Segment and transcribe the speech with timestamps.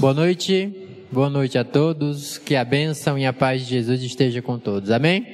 [0.00, 0.72] Boa noite,
[1.10, 2.38] boa noite a todos.
[2.38, 4.92] Que a bênção e a paz de Jesus esteja com todos.
[4.92, 5.26] Amém?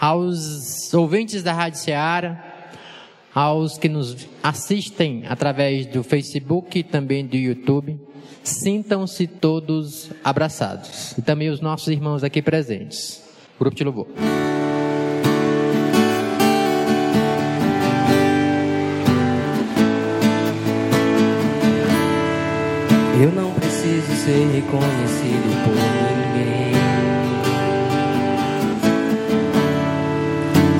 [0.00, 2.66] Aos ouvintes da Rádio Ceará,
[3.32, 7.96] aos que nos assistem através do Facebook e também do YouTube,
[8.42, 11.16] sintam-se todos abraçados.
[11.16, 13.22] E também os nossos irmãos aqui presentes.
[13.56, 14.08] Grupo de Louvor.
[23.24, 23.43] Eu não
[24.24, 26.72] ser reconhecido por ninguém.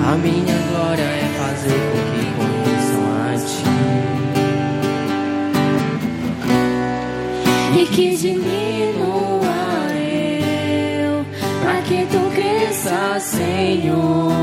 [0.03, 3.69] A minha glória é fazer com que conheçam a ti.
[7.81, 9.59] E que diminua
[9.93, 11.13] eu,
[11.63, 14.34] para que tu cresça, Senhor.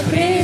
[0.00, 0.39] Gabriel.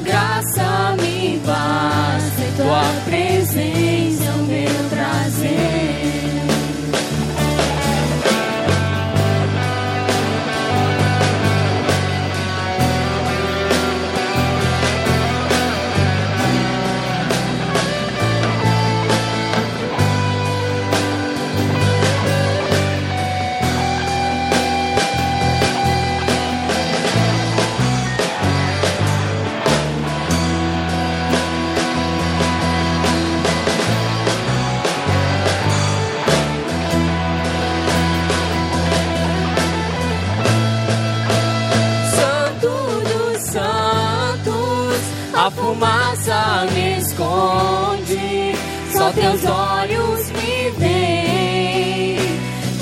[0.00, 4.05] graça me basta, tua presença.
[49.06, 52.18] só teus olhos me veem.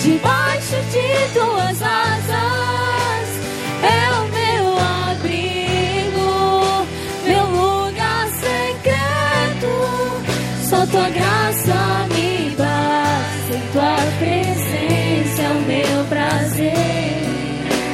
[0.03, 3.29] Debaixo de tuas asas
[3.83, 4.79] é o meu
[5.11, 6.87] abrigo,
[7.27, 9.73] meu lugar secreto.
[10.63, 17.25] Só tua graça me basta, em tua presença é o meu prazer.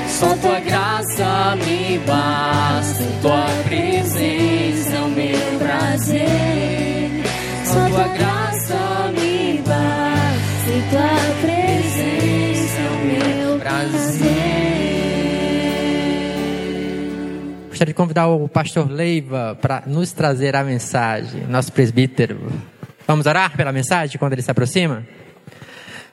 [0.09, 6.80] Só tua graça me basta, em tua presença é o meu prazer.
[17.81, 22.53] Gostaria de convidar o pastor Leiva para nos trazer a mensagem, nosso presbítero.
[23.07, 25.07] Vamos orar pela mensagem quando ele se aproxima?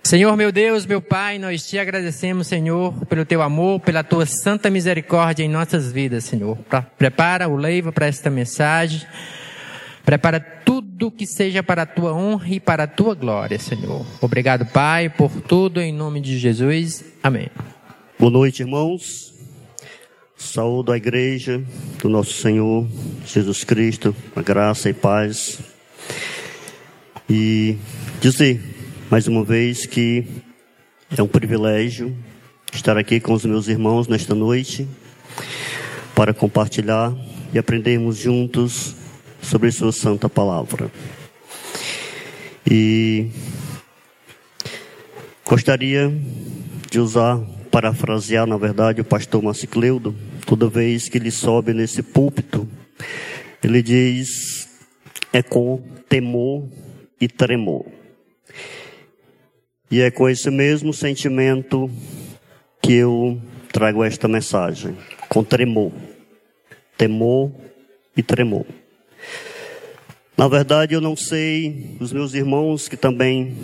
[0.01, 4.69] Senhor meu Deus, meu Pai, nós te agradecemos, Senhor, pelo teu amor, pela tua santa
[4.69, 6.57] misericórdia em nossas vidas, Senhor.
[6.97, 9.01] Prepara o Leiva para esta mensagem.
[10.05, 10.76] Prepara tudo
[11.11, 14.03] que seja para a tua honra e para a tua glória, Senhor.
[14.19, 17.05] Obrigado, Pai, por tudo em nome de Jesus.
[17.21, 17.49] Amém.
[18.17, 19.31] Boa noite, irmãos.
[20.35, 21.63] Saúdo a igreja
[22.01, 22.87] do nosso Senhor
[23.27, 25.59] Jesus Cristo, a graça e paz.
[27.29, 27.77] E
[28.19, 28.59] dizer
[29.09, 30.25] mais uma vez que
[31.15, 32.17] é um privilégio
[32.73, 34.87] estar aqui com os meus irmãos nesta noite
[36.15, 37.15] para compartilhar
[37.53, 38.96] e aprendermos juntos
[39.41, 40.91] sobre Sua Santa Palavra.
[42.69, 43.27] E
[45.45, 46.11] gostaria
[46.89, 47.39] de usar,
[47.71, 52.67] parafrasear, na verdade, o pastor Macicleudo, toda vez que ele sobe nesse púlpito,
[53.63, 54.67] ele diz:
[55.31, 56.67] é com temor
[57.19, 57.85] e tremor.
[59.89, 61.89] E é com esse mesmo sentimento
[62.81, 63.41] que eu
[63.71, 64.97] trago esta mensagem,
[65.29, 65.93] com tremor,
[66.97, 67.51] temor
[68.15, 68.65] e tremor.
[70.37, 73.57] Na verdade, eu não sei, os meus irmãos que também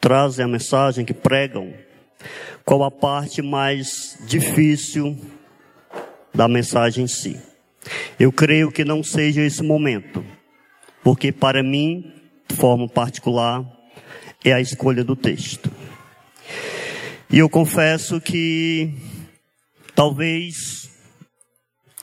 [0.00, 1.74] trazem a mensagem, que pregam,
[2.64, 5.18] qual a parte mais difícil
[6.32, 7.36] da mensagem em si.
[8.16, 10.24] Eu creio que não seja esse momento,
[11.02, 12.12] porque para mim,
[12.46, 13.66] de forma particular,
[14.44, 15.68] é a escolha do texto.
[17.28, 18.94] E eu confesso que
[19.96, 20.88] talvez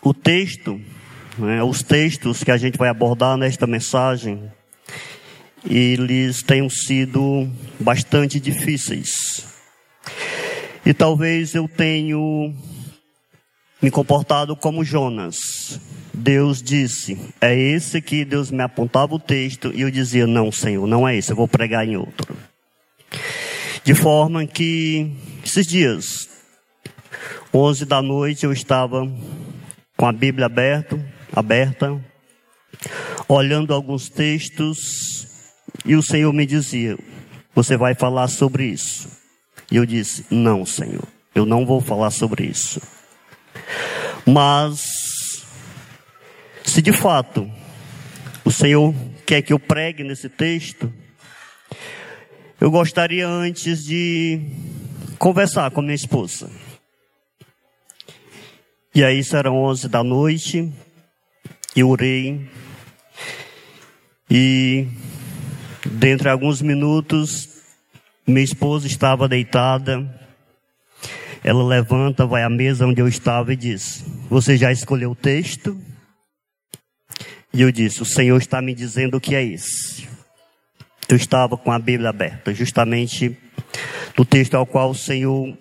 [0.03, 0.81] o texto,
[1.37, 4.51] né, os textos que a gente vai abordar nesta mensagem,
[5.69, 7.49] eles tenham sido
[7.79, 9.45] bastante difíceis.
[10.85, 12.53] E talvez eu tenho
[13.81, 15.79] me comportado como Jonas.
[16.13, 20.87] Deus disse, é esse que Deus me apontava o texto e eu dizia, não, Senhor,
[20.87, 22.35] não é esse, eu vou pregar em outro.
[23.83, 25.11] De forma que,
[25.45, 26.27] esses dias,
[27.53, 29.09] 11 da noite, eu estava
[29.95, 30.99] com a Bíblia aberta,
[31.37, 31.99] aberta,
[33.27, 35.27] olhando alguns textos
[35.85, 36.97] e o Senhor me dizia,
[37.53, 39.09] você vai falar sobre isso.
[39.71, 42.81] E eu disse, não, Senhor, eu não vou falar sobre isso.
[44.25, 45.45] Mas,
[46.63, 47.49] se de fato
[48.43, 48.93] o Senhor
[49.25, 50.91] quer que eu pregue nesse texto,
[52.59, 54.41] eu gostaria antes de
[55.19, 56.49] conversar com minha esposa.
[58.95, 60.73] E aí serão onze da noite,
[61.81, 62.47] eu orei,
[64.29, 64.87] e
[65.85, 67.49] dentro de alguns minutos,
[68.25, 70.05] minha esposa estava deitada,
[71.43, 75.79] ela levanta, vai à mesa onde eu estava e diz: Você já escolheu o texto?
[77.53, 80.07] E eu disse: O Senhor está me dizendo o que é esse.
[81.07, 83.37] Eu estava com a Bíblia aberta, justamente
[84.17, 85.57] no texto ao qual o Senhor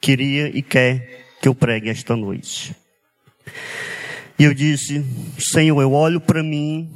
[0.00, 2.74] queria e quer que eu pregue esta noite.
[4.38, 5.04] E eu disse:
[5.38, 6.90] Senhor, eu olho para mim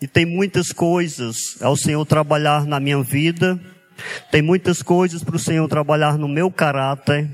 [0.00, 3.60] e tem muitas coisas ao Senhor trabalhar na minha vida,
[4.30, 7.30] tem muitas coisas para o Senhor trabalhar no meu caráter,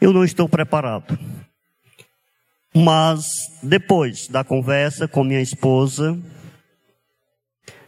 [0.00, 1.18] eu não estou preparado.
[2.74, 3.24] Mas
[3.62, 6.18] depois da conversa com minha esposa,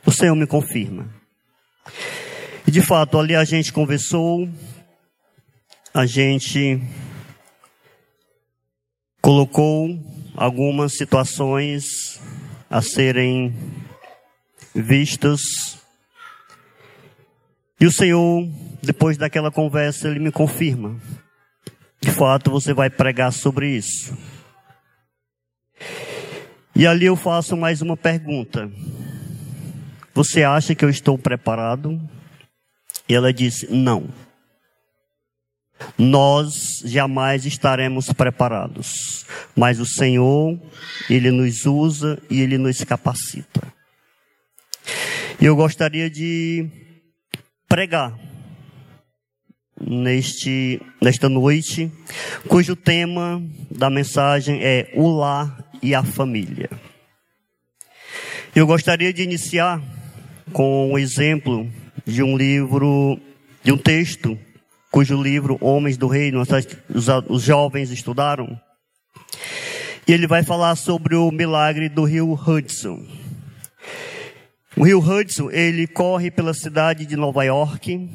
[0.06, 1.06] o Senhor me confirma.
[2.66, 4.48] E de fato, ali a gente conversou,
[5.92, 6.80] a gente
[9.20, 9.98] colocou
[10.38, 12.20] algumas situações
[12.70, 13.54] a serem
[14.74, 15.40] vistas.
[17.80, 18.46] E o Senhor
[18.82, 20.96] depois daquela conversa, ele me confirma.
[22.00, 24.16] De fato, você vai pregar sobre isso.
[26.74, 28.70] E ali eu faço mais uma pergunta.
[30.14, 32.00] Você acha que eu estou preparado?
[33.08, 34.08] E ela disse: Não.
[35.96, 40.58] Nós jamais estaremos preparados, mas o Senhor,
[41.08, 43.62] Ele nos usa e Ele nos capacita.
[45.40, 46.68] E eu gostaria de
[47.68, 48.18] pregar
[49.80, 51.90] neste, nesta noite,
[52.48, 56.68] cujo tema da mensagem é o lar e a família.
[58.54, 59.80] Eu gostaria de iniciar
[60.52, 61.70] com um exemplo
[62.04, 63.20] de um livro,
[63.62, 64.38] de um texto
[64.90, 66.42] cujo livro Homens do Reino
[67.28, 68.58] os, jovens estudaram.
[70.06, 73.06] E ele vai falar sobre o milagre do rio Hudson.
[74.76, 78.08] O rio Hudson, ele corre pela cidade de Nova York.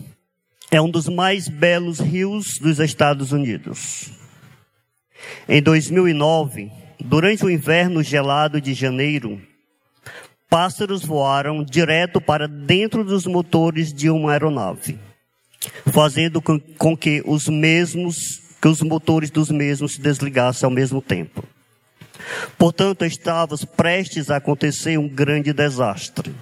[0.71, 4.11] É um dos mais belos rios dos Estados Unidos.
[5.47, 9.41] Em 2009, durante o inverno gelado de janeiro,
[10.49, 14.99] pássaros voaram direto para dentro dos motores de uma aeronave,
[15.91, 18.15] fazendo com, que os mesmos,
[18.61, 21.43] que os motores dos mesmos se desligassem ao mesmo tempo.
[22.57, 26.33] Portanto, estava prestes a acontecer um grande desastre.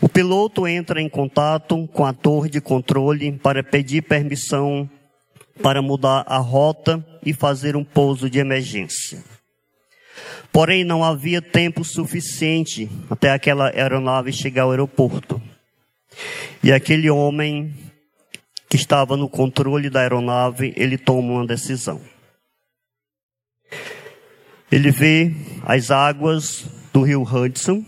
[0.00, 4.88] O piloto entra em contato com a torre de controle para pedir permissão
[5.62, 9.22] para mudar a rota e fazer um pouso de emergência.
[10.52, 15.40] Porém, não havia tempo suficiente até aquela aeronave chegar ao aeroporto.
[16.62, 17.74] E aquele homem
[18.68, 22.00] que estava no controle da aeronave, ele toma uma decisão.
[24.70, 27.84] Ele vê as águas do rio Hudson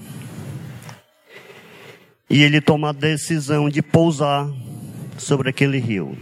[2.28, 4.48] e ele toma a decisão de pousar
[5.18, 6.16] sobre aquele rio.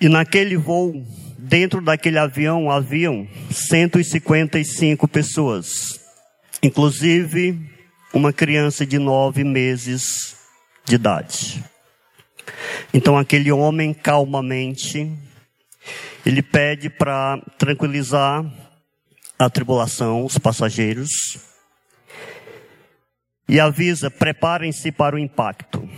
[0.00, 1.04] E naquele voo,
[1.38, 6.00] dentro daquele avião, haviam 155 pessoas,
[6.62, 7.58] inclusive
[8.12, 10.36] uma criança de nove meses
[10.86, 11.62] de idade.
[12.92, 15.10] Então aquele homem calmamente,
[16.26, 18.44] ele pede para tranquilizar
[19.38, 21.38] a tribulação, os passageiros,
[23.48, 25.88] e avisa: preparem-se para o impacto.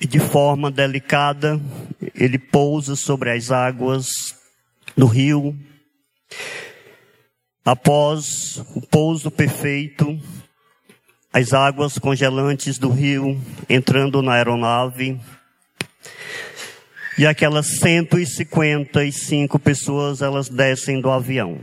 [0.00, 1.60] E de forma delicada,
[2.14, 4.06] ele pousa sobre as águas
[4.96, 5.56] do rio.
[7.64, 10.20] Após o pouso perfeito,
[11.32, 15.18] as águas congelantes do rio entrando na aeronave,
[17.16, 21.60] e aquelas 155 pessoas, elas descem do avião.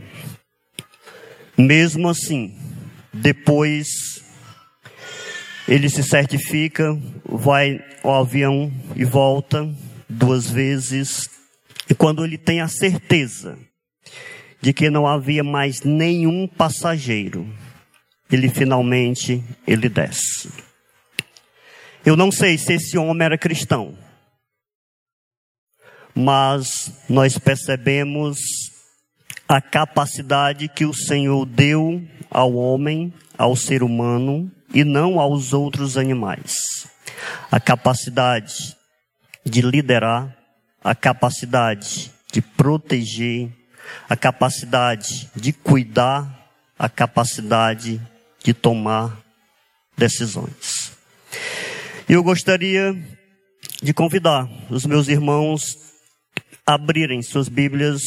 [1.56, 2.56] Mesmo assim,
[3.12, 4.22] depois
[5.68, 9.68] ele se certifica, vai ao avião e volta
[10.08, 11.28] duas vezes.
[11.88, 13.58] E quando ele tem a certeza
[14.60, 17.46] de que não havia mais nenhum passageiro,
[18.30, 20.48] ele finalmente ele desce.
[22.04, 23.96] Eu não sei se esse homem era cristão,
[26.14, 28.38] mas nós percebemos
[29.48, 35.96] a capacidade que o Senhor deu ao homem, ao ser humano e não aos outros
[35.96, 36.54] animais.
[37.50, 38.76] A capacidade
[39.44, 40.34] de liderar,
[40.82, 43.50] a capacidade de proteger,
[44.08, 48.00] a capacidade de cuidar, a capacidade
[48.42, 49.18] de tomar
[49.96, 50.92] decisões.
[52.08, 52.96] Eu gostaria
[53.82, 55.91] de convidar os meus irmãos
[56.66, 58.02] abrirem suas Bíblias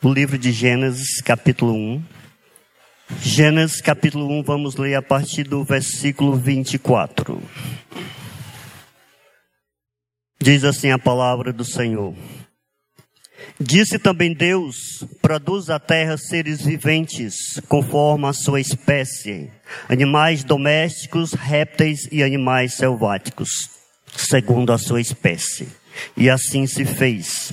[0.00, 2.04] o livro de Gênesis, capítulo 1.
[3.20, 7.42] Gênesis, capítulo 1, vamos ler a partir do versículo 24.
[10.40, 12.14] Diz assim a palavra do Senhor.
[13.58, 19.50] Disse também Deus: produz a terra seres viventes, conforme a sua espécie,
[19.88, 23.68] animais domésticos, répteis e animais selváticos,
[24.14, 25.68] segundo a sua espécie.
[26.16, 27.52] E assim se fez.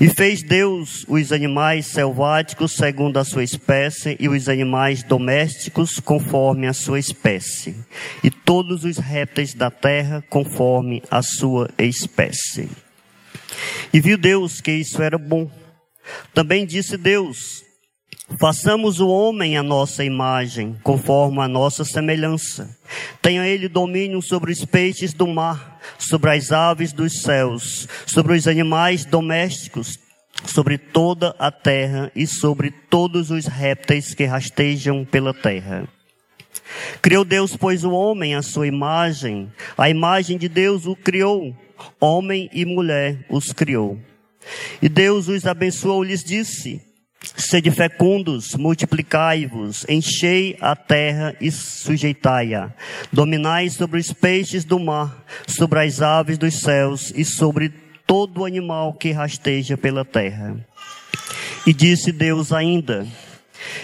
[0.00, 6.66] E fez Deus os animais selváticos segundo a sua espécie e os animais domésticos conforme
[6.66, 7.74] a sua espécie,
[8.22, 12.68] e todos os répteis da terra conforme a sua espécie.
[13.92, 15.50] E viu Deus que isso era bom.
[16.34, 17.64] Também disse Deus:
[18.38, 22.76] Façamos o homem a nossa imagem, conforme a nossa semelhança.
[23.22, 28.46] Tenha ele domínio sobre os peixes do mar, sobre as aves dos céus, sobre os
[28.46, 29.98] animais domésticos,
[30.44, 35.88] sobre toda a terra e sobre todos os répteis que rastejam pela terra.
[37.00, 41.54] Criou Deus, pois, o homem à sua imagem, a imagem de Deus o criou,
[42.00, 43.98] homem e mulher os criou.
[44.80, 46.80] E Deus os abençoou, lhes disse:
[47.34, 52.72] Sede fecundos, multiplicai-vos, enchei a terra e sujeitai-a.
[53.12, 57.72] Dominai sobre os peixes do mar, sobre as aves dos céus e sobre
[58.06, 60.56] todo animal que rasteja pela terra.
[61.66, 63.06] E disse Deus ainda: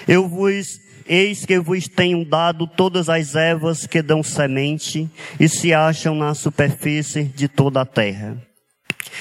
[0.07, 5.75] Eu vos Eis que vos tenho dado todas as ervas que dão semente e se
[5.75, 8.37] acham na superfície de toda a terra,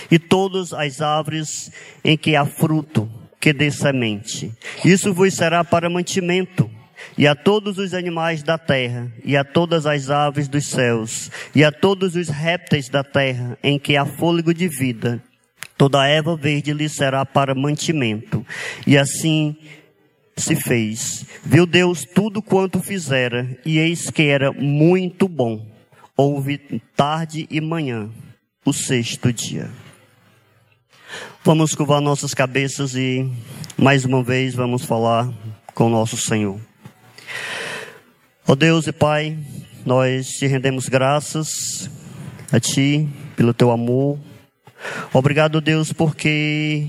[0.10, 1.72] e todas as árvores
[2.04, 3.10] em que há fruto,
[3.42, 4.54] que dê semente.
[4.86, 6.70] Isso vos será para mantimento,
[7.18, 11.64] e a todos os animais da terra, e a todas as aves dos céus, e
[11.64, 15.22] a todos os répteis da terra, em que há fôlego de vida.
[15.76, 18.46] Toda erva verde lhe será para mantimento.
[18.86, 19.58] E assim
[20.38, 21.26] se fez.
[21.44, 25.66] Viu Deus tudo quanto fizera, e eis que era muito bom.
[26.16, 26.60] Houve
[26.96, 28.12] tarde e manhã,
[28.64, 29.72] o sexto dia.
[31.44, 33.30] Vamos curvar nossas cabeças e
[33.78, 35.32] mais uma vez vamos falar
[35.74, 36.60] com nosso Senhor.
[38.48, 39.38] Ó oh Deus e Pai,
[39.86, 41.90] nós te rendemos graças
[42.52, 44.20] a Ti pelo Teu amor.
[45.14, 46.88] Obrigado, Deus, porque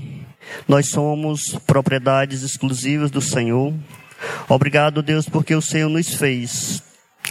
[0.67, 3.73] nós somos propriedades exclusivas do Senhor.
[4.47, 6.83] Obrigado, Deus, porque o Senhor nos fez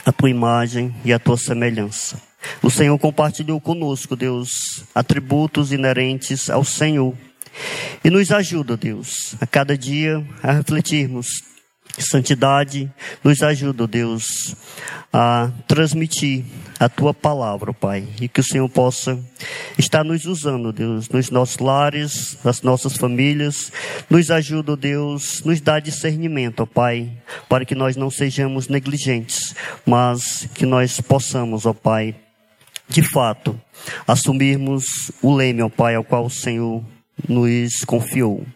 [0.05, 2.32] a tua imagem e a tua semelhança.
[2.63, 7.15] O Senhor compartilhou conosco, Deus, atributos inerentes ao Senhor.
[8.05, 11.53] E nos ajuda, Deus, a cada dia a refletirmos.
[11.99, 12.91] Santidade,
[13.23, 14.57] nos ajuda, Deus,
[15.13, 16.45] a transmitir
[16.81, 19.19] a tua palavra, Pai, e que o Senhor possa
[19.77, 23.71] estar nos usando, Deus, nos nossos lares, nas nossas famílias,
[24.09, 27.13] nos ajuda, Deus, nos dá discernimento, Pai,
[27.47, 32.15] para que nós não sejamos negligentes, mas que nós possamos, ó Pai,
[32.93, 33.59] de fato,
[34.07, 36.85] assumirmos o leme, ó Pai, ao qual o Senhor
[37.29, 38.47] nos confiou.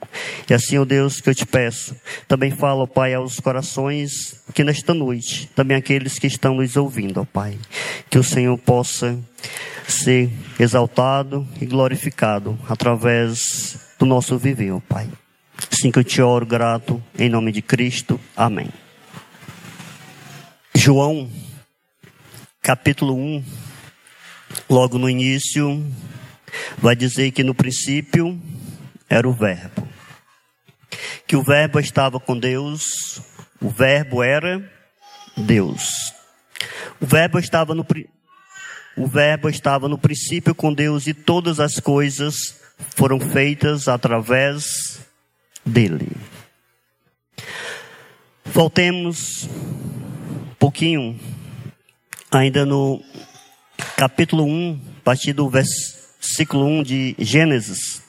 [0.49, 1.95] E assim, ó Deus, que eu te peço,
[2.27, 7.21] também fala, ó Pai, aos corações que nesta noite, também aqueles que estão nos ouvindo,
[7.21, 7.59] ó Pai,
[8.11, 9.19] que o Senhor possa
[9.87, 15.09] ser exaltado e glorificado através do nosso viver, ó Pai.
[15.73, 18.21] Assim que eu te oro grato, em nome de Cristo.
[18.37, 18.69] Amém.
[20.75, 21.31] João,
[22.61, 23.45] capítulo 1,
[24.69, 25.85] logo no início,
[26.79, 28.41] vai dizer que no princípio
[29.09, 29.87] era o Verbo.
[31.27, 33.21] Que o Verbo estava com Deus,
[33.61, 34.71] o Verbo era
[35.37, 36.13] Deus.
[37.01, 37.87] O Verbo estava no,
[38.97, 42.61] o Verbo estava no princípio com Deus e todas as coisas
[42.95, 45.01] foram feitas através
[45.65, 46.11] dele.
[48.45, 51.19] Voltemos um pouquinho,
[52.31, 53.03] ainda no
[53.97, 58.03] capítulo 1, a partir do versículo 1 de Gênesis.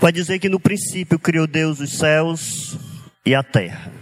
[0.00, 2.76] Vai dizer que no princípio criou Deus os céus
[3.24, 3.92] e a terra.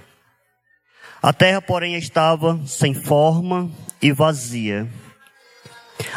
[1.21, 4.89] A terra, porém, estava sem forma e vazia.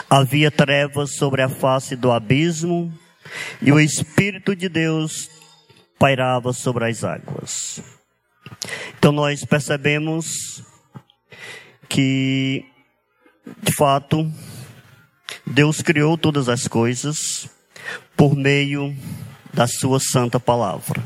[0.09, 2.93] Havia trevas sobre a face do abismo
[3.61, 5.29] e o Espírito de Deus
[5.99, 7.83] pairava sobre as águas.
[8.97, 10.63] Então nós percebemos
[11.89, 12.63] que,
[13.61, 14.31] de fato,
[15.45, 17.49] Deus criou todas as coisas
[18.15, 18.95] por meio
[19.53, 21.03] da sua santa palavra.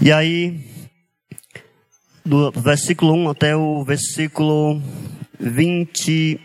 [0.00, 0.64] E aí,
[2.24, 4.80] do versículo 1 até o versículo
[5.38, 6.40] 20,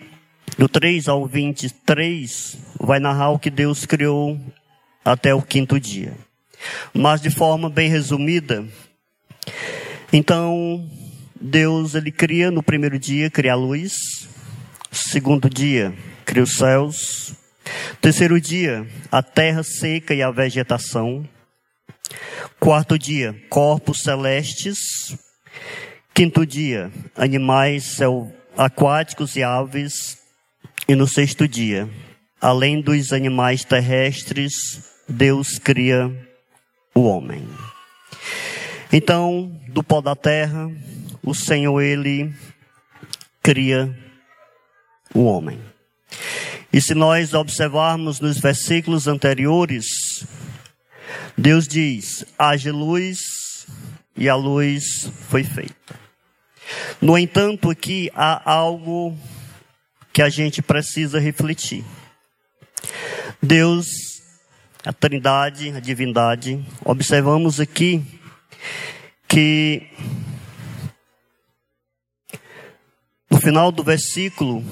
[0.57, 4.39] do 3 ao 23, vai narrar o que Deus criou
[5.03, 6.13] até o quinto dia.
[6.93, 8.65] Mas de forma bem resumida,
[10.13, 10.89] então,
[11.39, 13.93] Deus ele cria no primeiro dia, cria a luz.
[14.91, 17.33] Segundo dia, cria os céus.
[18.01, 21.25] Terceiro dia, a terra seca e a vegetação.
[22.59, 24.77] Quarto dia, corpos celestes.
[26.13, 27.99] Quinto dia, animais
[28.57, 30.17] aquáticos e aves.
[30.89, 31.89] E no sexto dia,
[32.41, 34.51] além dos animais terrestres,
[35.07, 36.11] Deus cria
[36.93, 37.47] o homem.
[38.91, 40.69] Então, do pó da terra,
[41.23, 42.33] o Senhor ele
[43.41, 44.10] cria
[45.13, 45.59] o homem.
[46.73, 49.85] E se nós observarmos nos versículos anteriores,
[51.37, 53.19] Deus diz: haja luz,
[54.15, 55.99] e a luz foi feita.
[57.01, 59.17] No entanto, aqui há algo
[60.13, 61.83] que a gente precisa refletir.
[63.41, 63.87] Deus,
[64.85, 68.03] a Trindade, a Divindade, observamos aqui
[69.27, 69.87] que
[73.41, 74.63] final do versículo,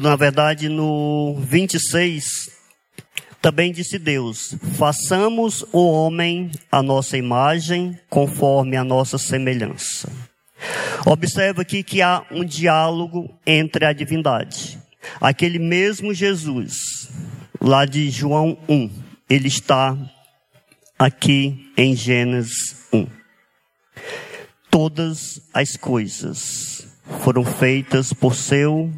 [0.00, 2.50] na verdade no 26,
[3.40, 10.12] também disse Deus: façamos o homem a nossa imagem, conforme a nossa semelhança.
[11.06, 14.78] Observa aqui que há um diálogo entre a divindade.
[15.20, 17.08] Aquele mesmo Jesus,
[17.60, 18.90] lá de João 1,
[19.28, 19.96] ele está
[20.96, 23.06] aqui em Gênesis 1.
[24.70, 28.90] Todas as coisas foram feitas por seu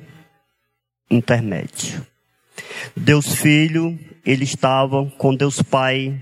[1.11, 2.07] intermédio.
[2.97, 6.21] Deus Filho, ele estava com Deus Pai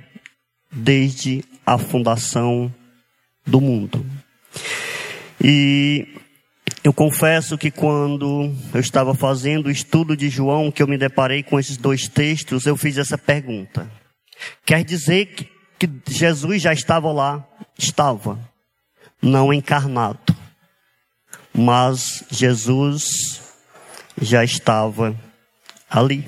[0.71, 2.73] desde a fundação
[3.47, 4.05] do mundo.
[5.43, 6.07] E
[6.85, 11.43] eu confesso que quando eu estava fazendo o estudo de João, que eu me deparei
[11.43, 13.91] com esses dois textos, eu fiz essa pergunta.
[14.65, 17.47] Quer dizer que, que Jesus já estava lá?
[17.79, 18.39] Estava.
[19.21, 20.35] Não encarnado.
[21.55, 23.43] Mas Jesus
[24.21, 25.19] já estava
[25.89, 26.27] ali.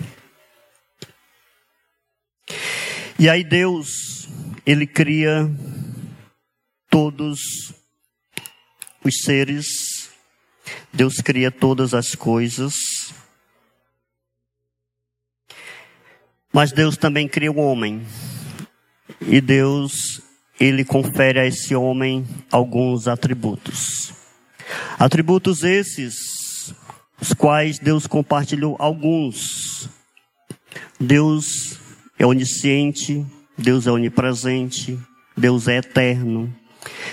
[3.18, 4.28] E aí Deus,
[4.66, 5.48] Ele cria
[6.90, 7.40] todos
[9.04, 10.10] os seres,
[10.92, 12.74] Deus cria todas as coisas,
[16.52, 18.06] mas Deus também cria o homem.
[19.20, 20.20] E Deus,
[20.58, 24.23] Ele confere a esse homem alguns atributos.
[24.98, 26.74] Atributos esses,
[27.20, 29.88] os quais Deus compartilhou alguns.
[31.00, 31.78] Deus
[32.18, 33.24] é onisciente,
[33.56, 34.98] Deus é onipresente,
[35.36, 36.54] Deus é eterno.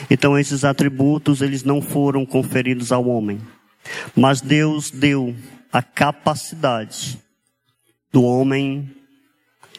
[0.10, 3.40] Então esses atributos eles não foram conferidos ao homem,
[4.16, 5.36] mas Deus deu
[5.72, 7.20] a capacidade
[8.12, 8.94] do homem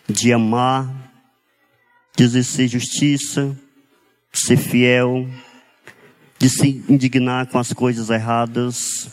[0.08, 0.90] de amar,
[2.16, 3.56] de exercer justiça,
[4.32, 5.28] de ser fiel,
[6.42, 9.09] de se indignar com as coisas erradas.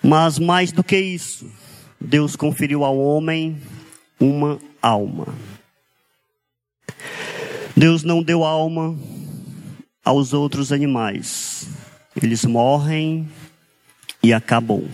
[0.00, 1.50] Mas mais do que isso,
[2.00, 3.60] Deus conferiu ao homem
[4.20, 5.26] uma alma.
[7.76, 8.96] Deus não deu alma
[10.04, 11.66] aos outros animais.
[12.22, 13.28] Eles morrem
[14.22, 14.86] e acabou.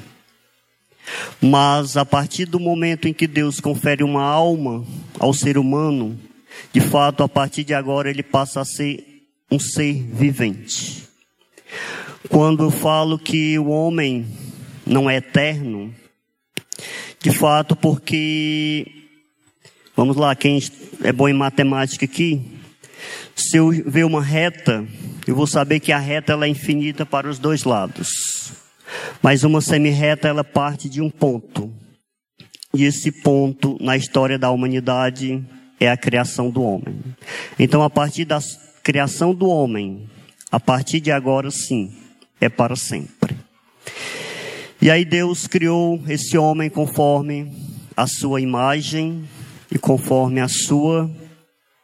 [1.39, 4.87] Mas a partir do momento em que Deus confere uma alma
[5.19, 6.19] ao ser humano,
[6.73, 9.05] de fato, a partir de agora ele passa a ser
[9.51, 11.08] um ser vivente.
[12.29, 14.27] Quando eu falo que o homem
[14.87, 15.95] não é eterno,
[17.21, 18.99] de fato, porque
[19.99, 20.61] Vamos lá, quem
[21.03, 22.41] é bom em matemática aqui?
[23.35, 24.87] Se eu ver uma reta,
[25.27, 28.53] eu vou saber que a reta ela é infinita para os dois lados.
[29.21, 31.75] Mas uma semi-reta ela parte de um ponto.
[32.73, 35.45] E esse ponto na história da humanidade
[35.81, 36.95] é a criação do homem.
[37.59, 38.39] Então, a partir da
[38.85, 40.09] criação do homem,
[40.51, 41.93] a partir de agora sim,
[42.41, 43.37] é para sempre.
[44.81, 47.53] E aí Deus criou esse homem conforme
[47.97, 49.29] a sua imagem
[49.71, 51.11] e conforme a sua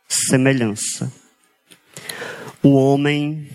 [0.09, 1.13] semelhança.
[2.63, 3.51] O homem,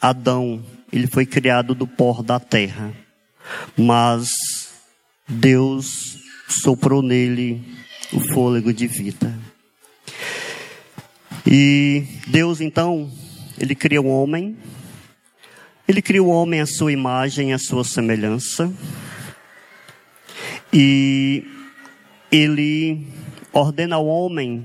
[0.00, 0.62] Adão,
[0.92, 2.92] ele foi criado do pó da terra,
[3.76, 4.28] mas
[5.28, 7.62] Deus soprou nele
[8.12, 9.32] o fôlego de vida.
[11.46, 13.10] E Deus então,
[13.58, 14.56] ele cria o homem,
[15.86, 18.72] ele cria o homem à sua imagem, à sua semelhança,
[20.72, 21.44] e
[22.30, 23.06] ele
[23.52, 24.64] ordena ao homem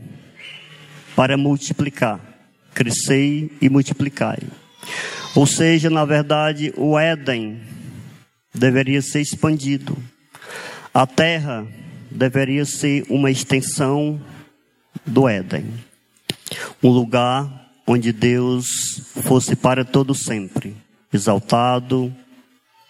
[1.15, 2.19] para multiplicar,
[2.73, 4.39] crescer e multiplicar.
[5.36, 7.60] Ou seja, na verdade, o Éden
[8.54, 9.97] deveria ser expandido.
[10.93, 11.67] A terra
[12.10, 14.21] deveria ser uma extensão
[15.06, 15.65] do Éden.
[16.82, 17.57] Um lugar
[17.88, 18.65] onde Deus
[19.23, 20.76] fosse para todo sempre
[21.12, 22.13] exaltado,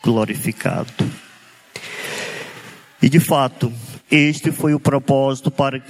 [0.03, 0.91] glorificado.
[2.99, 3.71] E de fato,
[4.09, 5.83] este foi o propósito para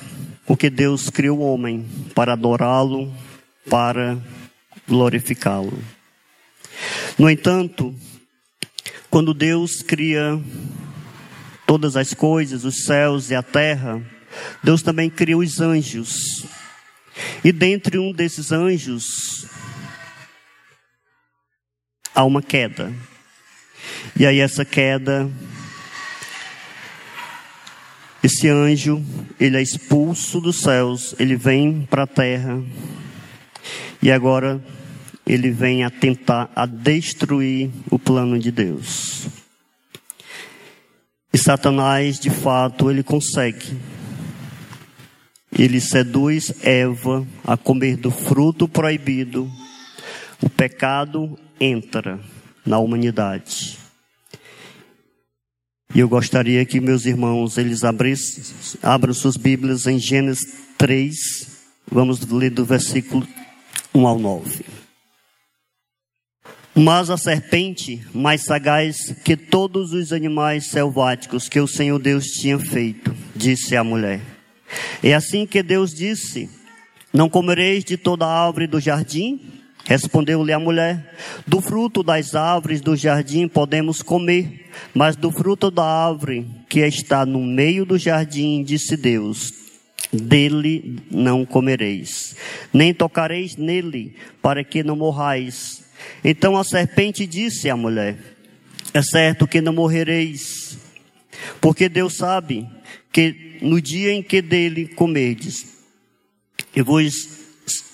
[0.46, 3.14] o que Deus criou o homem, para adorá-lo,
[3.70, 4.18] para
[4.86, 5.78] glorificá-lo.
[7.18, 7.96] No entanto,
[9.10, 10.40] quando Deus cria
[11.66, 14.02] todas as coisas, os céus e a terra,
[14.62, 16.46] Deus também cria os anjos.
[17.44, 19.46] E dentre um desses anjos
[22.14, 22.94] há uma queda.
[24.20, 25.30] E aí essa queda
[28.28, 29.02] esse anjo,
[29.40, 32.62] ele é expulso dos céus, ele vem para a terra
[34.02, 34.62] e agora
[35.26, 39.28] ele vem a tentar a destruir o plano de Deus.
[41.32, 43.78] E Satanás, de fato, ele consegue.
[45.58, 49.50] Ele seduz Eva a comer do fruto proibido.
[50.42, 52.20] O pecado entra
[52.64, 53.78] na humanidade.
[55.96, 58.44] E eu gostaria que meus irmãos, eles abrissem,
[58.84, 61.16] abram suas Bíblias em Gênesis 3,
[61.92, 63.28] vamos ler do versículo
[63.96, 64.64] 1 ao 9.
[66.76, 72.60] Mas a serpente, mais sagaz que todos os animais selváticos que o Senhor Deus tinha
[72.60, 74.37] feito, disse à mulher.
[75.04, 76.50] É assim que Deus disse:
[77.14, 79.40] Não comereis de toda árvore do jardim?
[79.86, 81.16] Respondeu-lhe a mulher:
[81.48, 87.26] Do fruto das árvores do jardim podemos comer, mas do fruto da árvore que está
[87.26, 89.50] no meio do jardim, disse Deus:
[90.12, 92.36] Dele não comereis,
[92.74, 95.84] nem tocareis nele, para que não morrais.
[96.24, 98.18] Então a serpente disse à mulher:
[98.94, 100.78] É certo que não morrereis,
[101.62, 102.68] porque Deus sabe
[103.18, 105.76] que no dia em que dele comerdes,
[106.76, 107.16] e vos,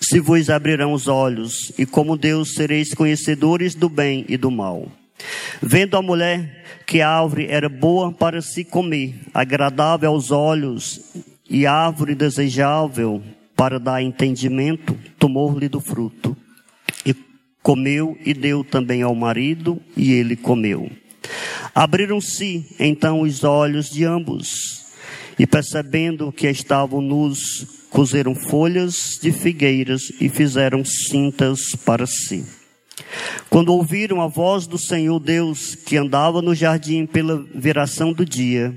[0.02, 4.92] se vos abrirão os olhos, e como Deus sereis conhecedores do bem e do mal.
[5.62, 11.00] Vendo a mulher que a árvore era boa para se comer, agradável aos olhos
[11.50, 13.24] e árvore desejável
[13.56, 16.36] para dar entendimento, tomou-lhe do fruto.
[17.06, 17.16] E
[17.62, 20.92] comeu e deu também ao marido, e ele comeu.
[21.74, 24.83] Abriram-se então os olhos de ambos,
[25.38, 32.44] e percebendo que estavam nus, cozeram folhas de figueiras e fizeram cintas para si.
[33.50, 38.74] Quando ouviram a voz do Senhor Deus que andava no jardim pela viração do dia,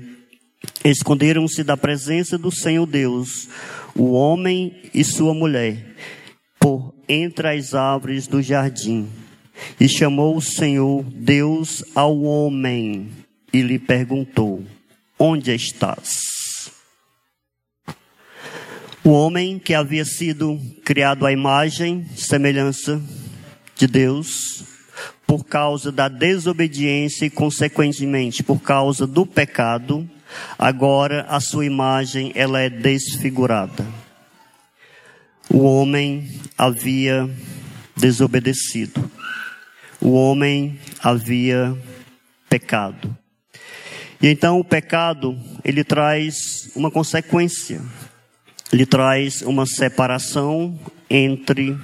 [0.83, 3.49] esconderam-se da presença do Senhor Deus,
[3.95, 5.95] o homem e sua mulher,
[6.59, 9.07] por entre as árvores do jardim.
[9.79, 13.09] E chamou o Senhor Deus ao homem
[13.51, 14.63] e lhe perguntou:
[15.17, 16.36] Onde estás?
[19.07, 23.01] O homem que havia sido criado à imagem, semelhança
[23.73, 24.65] de Deus,
[25.25, 30.05] por causa da desobediência e, consequentemente, por causa do pecado,
[30.59, 33.85] agora a sua imagem ela é desfigurada.
[35.49, 37.29] O homem havia
[37.95, 39.09] desobedecido.
[40.01, 41.77] O homem havia
[42.49, 43.17] pecado.
[44.21, 47.79] E então o pecado, ele traz uma consequência.
[48.71, 50.77] Ele traz uma separação
[51.09, 51.77] entre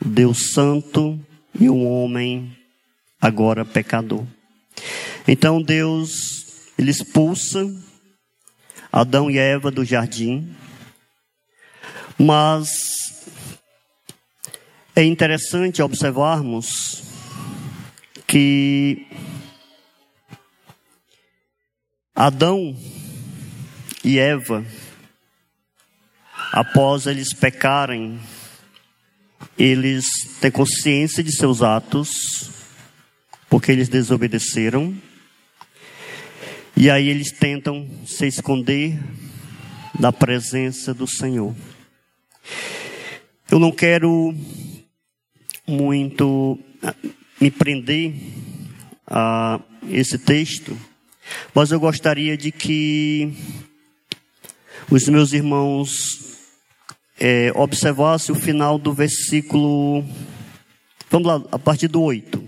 [0.00, 1.20] Deus Santo
[1.58, 2.56] e o homem
[3.20, 4.26] agora pecador.
[5.28, 7.64] Então Deus, ele expulsa
[8.90, 10.54] Adão e Eva do jardim,
[12.18, 12.70] mas
[14.96, 17.02] é interessante observarmos
[18.26, 19.06] que
[22.14, 22.76] Adão
[24.04, 24.64] e Eva,
[26.52, 28.18] após eles pecarem,
[29.58, 30.06] eles
[30.40, 32.50] têm consciência de seus atos,
[33.48, 34.94] porque eles desobedeceram,
[36.76, 38.98] e aí eles tentam se esconder
[39.98, 41.54] da presença do Senhor.
[43.50, 44.34] Eu não quero
[45.66, 46.94] muito ah,
[47.40, 48.14] me prender
[49.06, 50.76] a esse texto,
[51.54, 53.32] mas eu gostaria de que
[54.90, 56.19] os meus irmãos
[57.20, 60.02] é, observassem o final do versículo,
[61.10, 62.42] vamos lá, a partir do 8.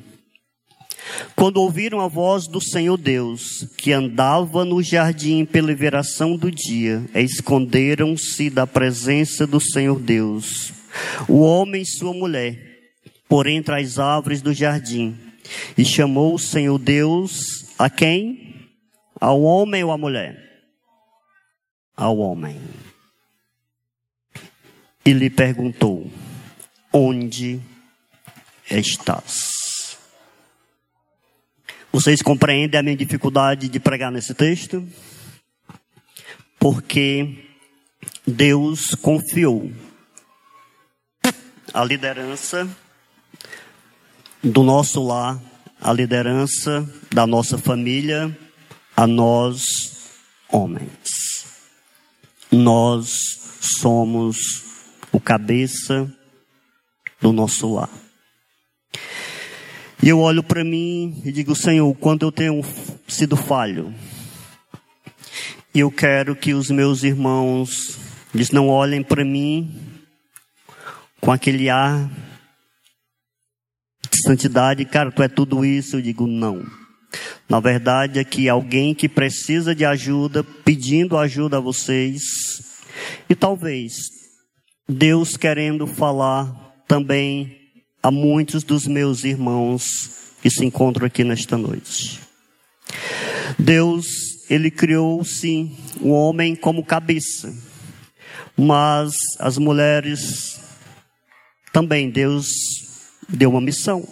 [1.37, 7.05] Quando ouviram a voz do Senhor Deus, que andava no jardim pela veração do dia,
[7.15, 10.73] esconderam-se da presença do Senhor Deus,
[11.29, 12.59] o homem e sua mulher,
[13.29, 15.17] por entre as árvores do jardim,
[15.77, 18.71] e chamou o Senhor Deus a quem?
[19.21, 20.39] Ao homem ou à mulher?
[21.95, 22.59] Ao homem.
[25.05, 26.11] E lhe perguntou:
[26.93, 27.61] Onde
[28.71, 29.99] estás?
[31.93, 34.87] Vocês compreendem a minha dificuldade de pregar nesse texto?
[36.59, 37.45] Porque
[38.27, 39.71] Deus confiou
[41.75, 42.69] a liderança
[44.43, 45.41] do nosso lar,
[45.81, 48.37] a liderança da nossa família,
[48.97, 50.11] a nós,
[50.49, 51.47] homens.
[52.51, 53.09] Nós
[53.61, 54.72] somos
[55.13, 56.11] o cabeça
[57.21, 57.91] do nosso lar.
[60.03, 62.61] E eu olho para mim e digo, Senhor, quando eu tenho
[63.07, 63.95] sido falho,
[65.73, 67.99] e eu quero que os meus irmãos,
[68.35, 69.73] eles não olhem para mim
[71.21, 72.11] com aquele ar
[74.11, 75.97] de santidade, cara, tu é tudo isso.
[75.97, 76.67] Eu digo, não.
[77.49, 82.23] Na verdade é que alguém que precisa de ajuda, pedindo ajuda a vocês,
[83.29, 84.22] e talvez
[84.93, 87.59] Deus querendo falar também
[88.03, 92.21] a muitos dos meus irmãos que se encontram aqui nesta noite.
[93.59, 94.07] Deus,
[94.51, 97.55] ele criou sim o homem como cabeça,
[98.57, 100.61] mas as mulheres
[101.73, 102.49] também Deus
[103.29, 104.07] deu uma missão.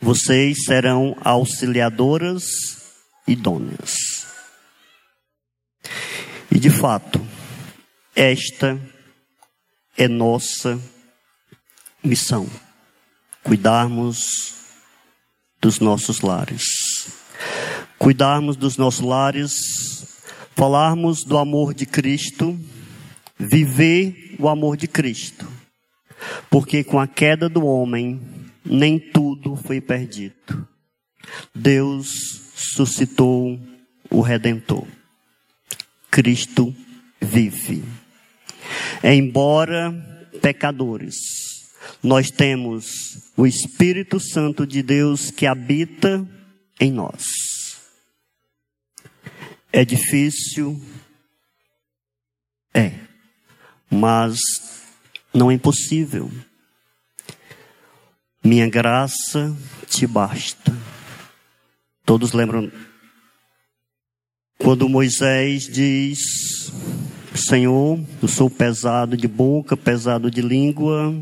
[0.00, 2.44] Vocês serão auxiliadoras
[3.26, 4.26] idôneas.
[6.50, 7.24] E de fato,
[8.14, 8.78] esta
[9.96, 10.80] é nossa
[12.02, 12.48] missão:
[13.42, 14.54] cuidarmos
[15.60, 16.62] dos nossos lares.
[17.98, 19.52] Cuidarmos dos nossos lares,
[20.54, 22.58] falarmos do amor de Cristo,
[23.38, 25.46] viver o amor de Cristo.
[26.50, 28.20] Porque com a queda do homem,
[28.64, 30.66] nem tudo foi perdido.
[31.54, 32.08] Deus
[32.54, 33.58] suscitou
[34.10, 34.86] o Redentor.
[36.10, 36.74] Cristo
[37.20, 37.84] vive.
[39.02, 39.92] Embora
[40.40, 41.16] pecadores,
[42.02, 42.86] nós temos
[43.36, 46.26] o Espírito Santo de Deus que habita
[46.80, 47.24] em nós.
[49.72, 50.80] É difícil?
[52.72, 52.92] É.
[53.90, 54.38] Mas
[55.32, 56.30] não é impossível.
[58.42, 59.56] Minha graça
[59.88, 60.74] te basta.
[62.04, 62.70] Todos lembram
[64.58, 66.70] quando Moisés diz:
[67.36, 71.14] Senhor, eu sou pesado de boca, pesado de língua,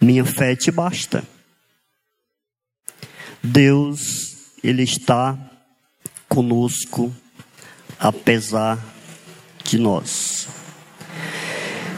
[0.00, 1.24] minha fé te basta.
[3.42, 5.38] Deus, Ele está
[6.28, 7.14] conosco,
[7.98, 8.78] apesar
[9.64, 10.48] de nós.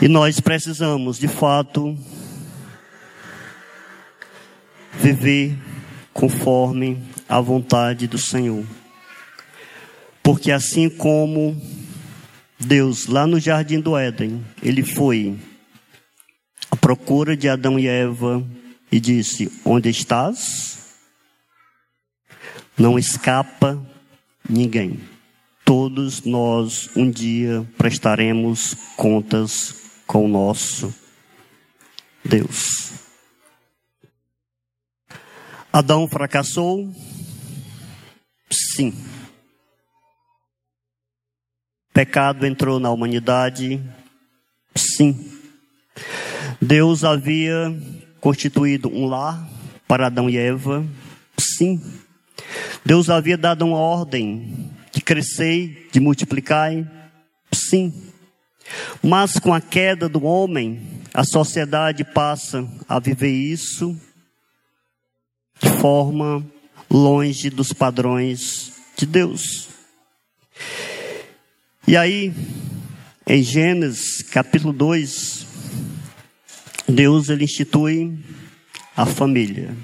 [0.00, 1.96] E nós precisamos, de fato,
[4.94, 5.58] viver
[6.12, 8.64] conforme a vontade do Senhor.
[10.22, 11.60] Porque assim como
[12.60, 15.38] Deus, lá no jardim do Éden, ele foi
[16.70, 18.46] à procura de Adão e Eva
[18.92, 20.78] e disse: Onde estás?
[22.76, 23.80] Não escapa
[24.48, 25.00] ninguém.
[25.64, 30.94] Todos nós um dia prestaremos contas com o nosso
[32.22, 32.92] Deus.
[35.72, 36.92] Adão fracassou?
[38.50, 38.92] Sim.
[41.92, 43.82] Pecado entrou na humanidade?
[44.76, 45.32] Sim.
[46.60, 47.76] Deus havia
[48.20, 49.48] constituído um lar
[49.88, 50.86] para Adão e Eva?
[51.38, 51.82] Sim.
[52.84, 56.72] Deus havia dado uma ordem de crescer, de multiplicar?
[57.52, 57.92] Sim.
[59.02, 60.80] Mas com a queda do homem,
[61.12, 63.98] a sociedade passa a viver isso
[65.60, 66.44] de forma
[66.90, 69.68] longe dos padrões de Deus.
[71.90, 72.32] E aí,
[73.26, 75.44] em Gênesis capítulo 2,
[76.88, 78.16] Deus ele institui
[78.96, 79.76] a família.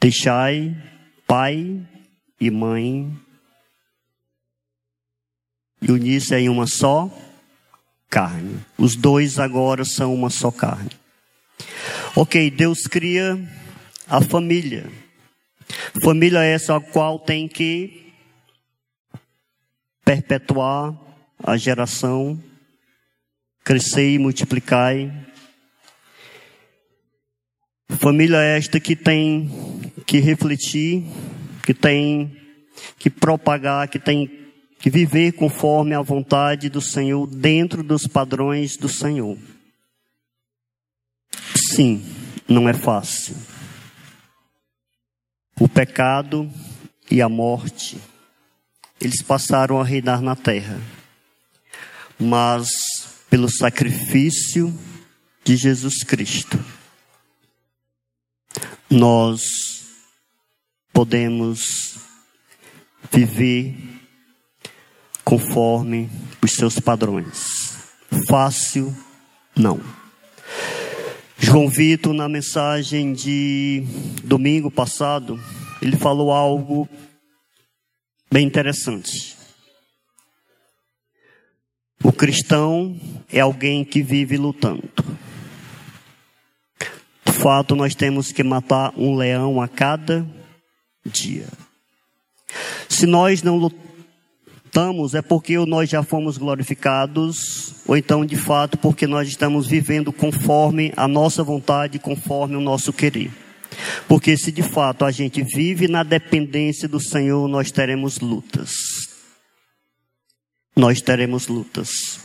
[0.00, 0.72] Deixai
[1.26, 1.84] pai
[2.40, 3.12] e mãe
[5.82, 7.10] e unir-se em uma só
[8.08, 8.60] carne.
[8.78, 10.92] Os dois agora são uma só carne.
[12.14, 13.36] Ok, Deus cria
[14.06, 14.88] a família.
[16.00, 18.09] Família essa a qual tem que
[20.10, 20.92] perpetuar
[21.40, 22.36] a geração,
[23.62, 24.92] crescer e multiplicar.
[27.90, 29.48] Família esta que tem
[30.04, 31.04] que refletir,
[31.64, 32.36] que tem
[32.98, 38.88] que propagar, que tem que viver conforme a vontade do Senhor, dentro dos padrões do
[38.88, 39.38] Senhor.
[41.54, 42.04] Sim,
[42.48, 43.36] não é fácil.
[45.60, 46.50] O pecado
[47.08, 48.09] e a morte
[49.00, 50.78] eles passaram a reinar na terra.
[52.18, 52.68] Mas
[53.30, 54.76] pelo sacrifício
[55.42, 56.62] de Jesus Cristo,
[58.90, 59.40] nós
[60.92, 61.98] podemos
[63.10, 63.76] viver
[65.24, 66.10] conforme
[66.42, 67.78] os seus padrões.
[68.28, 68.94] Fácil,
[69.56, 69.80] não.
[71.38, 73.84] João Vitor, na mensagem de
[74.22, 75.40] domingo passado,
[75.80, 76.88] ele falou algo
[78.30, 79.36] bem interessante.
[82.02, 82.98] O cristão
[83.30, 84.88] é alguém que vive lutando.
[87.24, 90.26] De fato, nós temos que matar um leão a cada
[91.04, 91.46] dia.
[92.88, 99.06] Se nós não lutamos, é porque nós já fomos glorificados, ou então, de fato, porque
[99.06, 103.30] nós estamos vivendo conforme a nossa vontade, conforme o nosso querer.
[104.08, 108.72] Porque se de fato a gente vive na dependência do Senhor, nós teremos lutas.
[110.74, 112.20] Nós teremos lutas.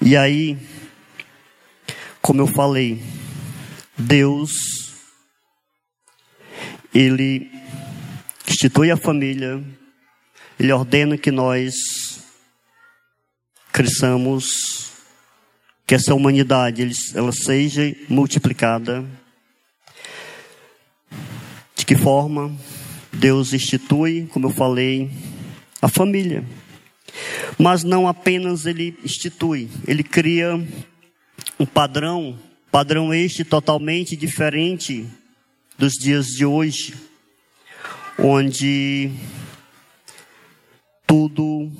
[0.00, 0.58] E aí,
[2.20, 3.02] como eu falei,
[3.96, 4.52] Deus,
[6.94, 7.50] Ele
[8.46, 9.62] institui a família,
[10.58, 11.74] Ele ordena que nós
[13.72, 14.92] cresçamos,
[15.86, 19.04] que essa humanidade ela seja multiplicada
[21.92, 22.50] que forma
[23.12, 25.10] Deus institui, como eu falei,
[25.82, 26.42] a família.
[27.58, 30.54] Mas não apenas ele institui, ele cria
[31.60, 32.38] um padrão,
[32.70, 35.06] padrão este totalmente diferente
[35.76, 36.94] dos dias de hoje,
[38.18, 39.10] onde
[41.06, 41.70] tudo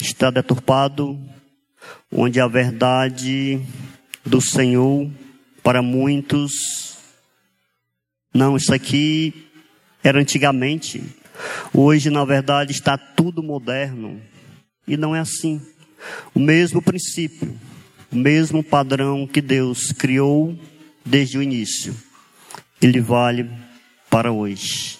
[0.00, 1.20] está deturpado,
[2.10, 3.60] onde a verdade
[4.24, 5.10] do Senhor
[5.62, 6.85] para muitos,
[8.34, 9.46] não, isso aqui
[10.02, 11.02] era antigamente.
[11.72, 14.20] Hoje, na verdade, está tudo moderno.
[14.86, 15.60] E não é assim.
[16.34, 17.58] O mesmo princípio,
[18.12, 20.56] o mesmo padrão que Deus criou
[21.04, 21.96] desde o início,
[22.80, 23.50] ele vale
[24.10, 24.98] para hoje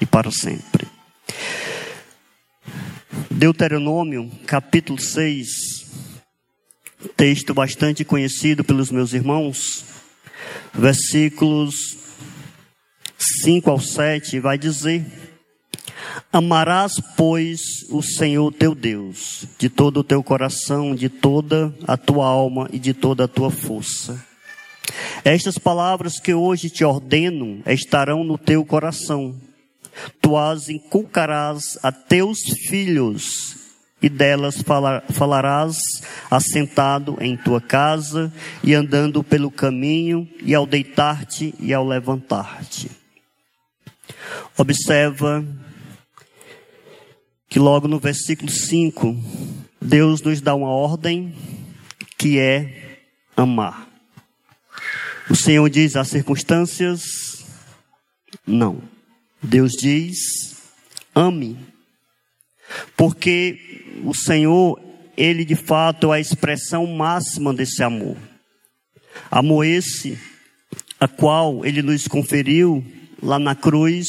[0.00, 0.86] e para sempre.
[3.30, 5.46] Deuteronômio, capítulo 6,
[7.16, 9.84] texto bastante conhecido pelos meus irmãos,
[10.72, 12.05] versículos
[13.42, 15.04] 5 ao 7, vai dizer:
[16.32, 17.60] Amarás, pois,
[17.90, 22.78] o Senhor teu Deus, de todo o teu coração, de toda a tua alma e
[22.78, 24.24] de toda a tua força.
[25.24, 29.34] Estas palavras que hoje te ordeno estarão no teu coração.
[30.20, 33.56] Tu as inculcarás a teus filhos
[34.00, 34.62] e delas
[35.10, 35.78] falarás
[36.30, 43.05] assentado em tua casa e andando pelo caminho e ao deitar-te e ao levantar-te.
[44.56, 45.44] Observa
[47.48, 49.16] que logo no versículo 5,
[49.80, 51.34] Deus nos dá uma ordem
[52.18, 52.98] que é
[53.36, 53.88] amar.
[55.28, 57.44] O Senhor diz as circunstâncias?
[58.46, 58.80] Não.
[59.42, 60.56] Deus diz:
[61.14, 61.58] ame.
[62.96, 64.80] Porque o Senhor,
[65.16, 68.16] Ele de fato é a expressão máxima desse amor.
[69.30, 70.18] Amor esse,
[71.00, 72.84] a qual Ele nos conferiu
[73.22, 74.08] lá na cruz,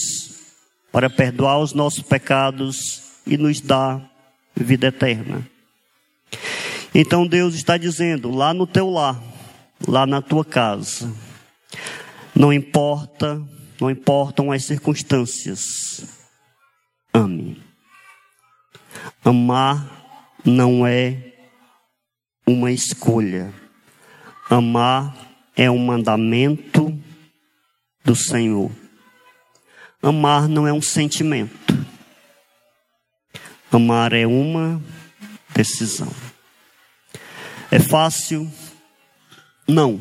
[0.91, 4.01] para perdoar os nossos pecados e nos dar
[4.55, 5.47] vida eterna.
[6.93, 9.21] Então Deus está dizendo, lá no teu lar,
[9.87, 11.13] lá na tua casa,
[12.35, 13.41] não importa,
[13.79, 16.07] não importam as circunstâncias,
[17.13, 17.61] ame.
[19.23, 21.33] Amar não é
[22.47, 23.53] uma escolha.
[24.49, 25.15] Amar
[25.55, 26.97] é um mandamento
[28.05, 28.71] do Senhor.
[30.01, 31.55] Amar não é um sentimento.
[33.71, 34.81] Amar é uma
[35.53, 36.11] decisão.
[37.71, 38.51] É fácil?
[39.67, 39.99] Não.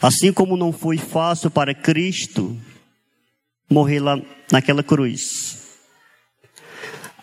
[0.00, 2.56] Assim como não foi fácil para Cristo
[3.68, 4.20] morrer lá
[4.52, 5.80] naquela cruz.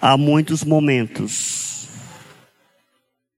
[0.01, 1.87] Há muitos momentos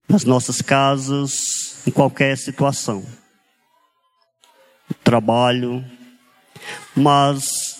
[0.08, 3.06] nas nossas casas, em qualquer situação,
[5.04, 5.84] trabalho,
[6.96, 7.73] mas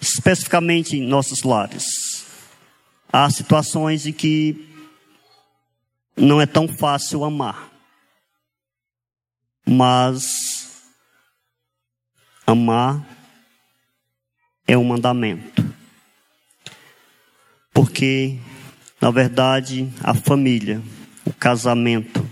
[0.00, 2.24] especificamente em nossos lares.
[3.12, 4.68] Há situações em que
[6.16, 7.70] não é tão fácil amar.
[9.66, 10.68] Mas
[12.46, 13.06] amar
[14.66, 15.64] é um mandamento.
[17.72, 18.38] Porque,
[19.00, 20.82] na verdade, a família,
[21.24, 22.28] o casamento,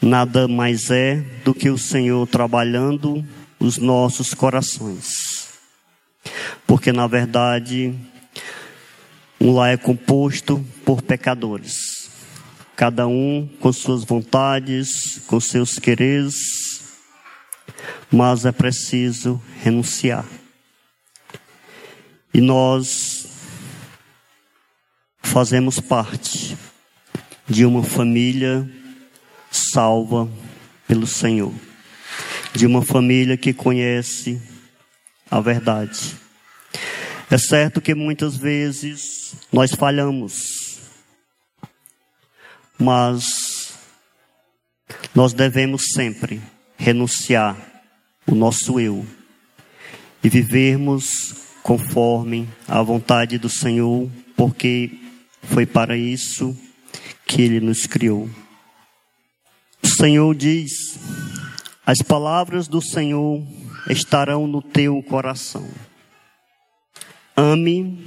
[0.00, 3.26] nada mais é do que o Senhor trabalhando
[3.58, 5.27] os nossos corações.
[6.68, 7.94] Porque, na verdade,
[9.40, 12.10] um lar é composto por pecadores,
[12.76, 16.82] cada um com suas vontades, com seus quereres,
[18.12, 20.26] mas é preciso renunciar.
[22.34, 23.28] E nós
[25.22, 26.54] fazemos parte
[27.48, 28.68] de uma família
[29.50, 30.28] salva
[30.86, 31.54] pelo Senhor,
[32.52, 34.38] de uma família que conhece
[35.30, 36.27] a verdade.
[37.30, 40.80] É certo que muitas vezes nós falhamos,
[42.78, 43.74] mas
[45.14, 46.40] nós devemos sempre
[46.78, 47.56] renunciar
[48.26, 49.06] o nosso eu
[50.24, 54.90] e vivermos conforme a vontade do Senhor, porque
[55.42, 56.56] foi para isso
[57.26, 58.30] que Ele nos criou.
[59.82, 60.98] O Senhor diz:
[61.84, 63.46] as palavras do Senhor
[63.90, 65.68] estarão no teu coração.
[67.40, 68.04] Ame,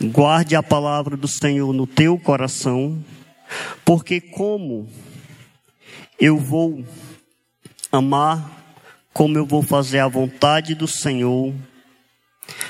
[0.00, 3.04] guarde a palavra do Senhor no teu coração,
[3.84, 4.88] porque como
[6.18, 6.82] eu vou
[7.92, 8.50] amar,
[9.12, 11.52] como eu vou fazer a vontade do Senhor,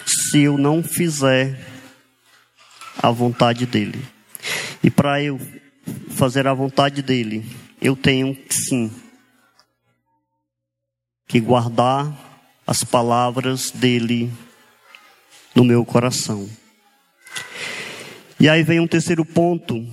[0.04, 1.64] se eu não fizer
[3.00, 4.04] a vontade dele.
[4.82, 5.40] E para eu
[6.08, 7.48] fazer a vontade dele,
[7.80, 8.90] eu tenho sim
[11.28, 12.12] que guardar
[12.66, 14.32] as palavras dele
[15.54, 16.48] no meu coração.
[18.38, 19.86] E aí vem um terceiro ponto.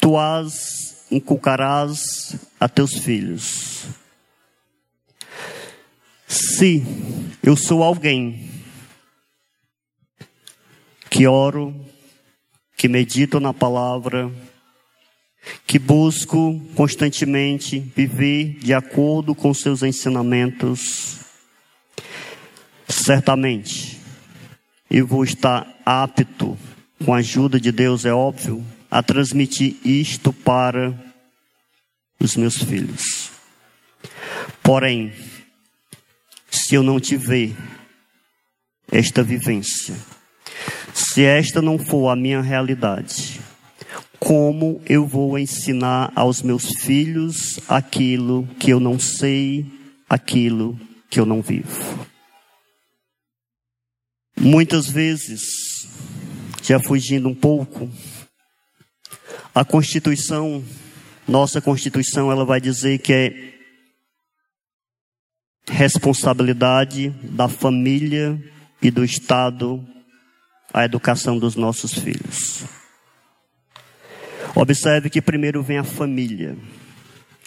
[0.00, 3.84] Tu as inculcarás a teus filhos.
[6.26, 6.82] Se
[7.42, 8.50] eu sou alguém
[11.08, 11.74] que oro,
[12.76, 14.30] que medito na palavra,
[15.66, 21.20] que busco constantemente viver de acordo com seus ensinamentos,
[22.88, 23.93] certamente
[24.90, 26.56] eu vou estar apto,
[27.04, 30.94] com a ajuda de Deus, é óbvio, a transmitir isto para
[32.20, 33.30] os meus filhos.
[34.62, 35.12] Porém,
[36.50, 37.50] se eu não tiver
[38.90, 39.94] esta vivência,
[40.92, 43.40] se esta não for a minha realidade,
[44.18, 49.66] como eu vou ensinar aos meus filhos aquilo que eu não sei,
[50.08, 50.78] aquilo
[51.10, 52.13] que eu não vivo?
[54.36, 55.88] Muitas vezes,
[56.62, 57.90] já fugindo um pouco,
[59.54, 60.64] a Constituição,
[61.26, 63.54] nossa Constituição, ela vai dizer que é
[65.70, 68.38] responsabilidade da família
[68.82, 69.86] e do Estado
[70.72, 72.64] a educação dos nossos filhos.
[74.56, 76.56] Observe que primeiro vem a família,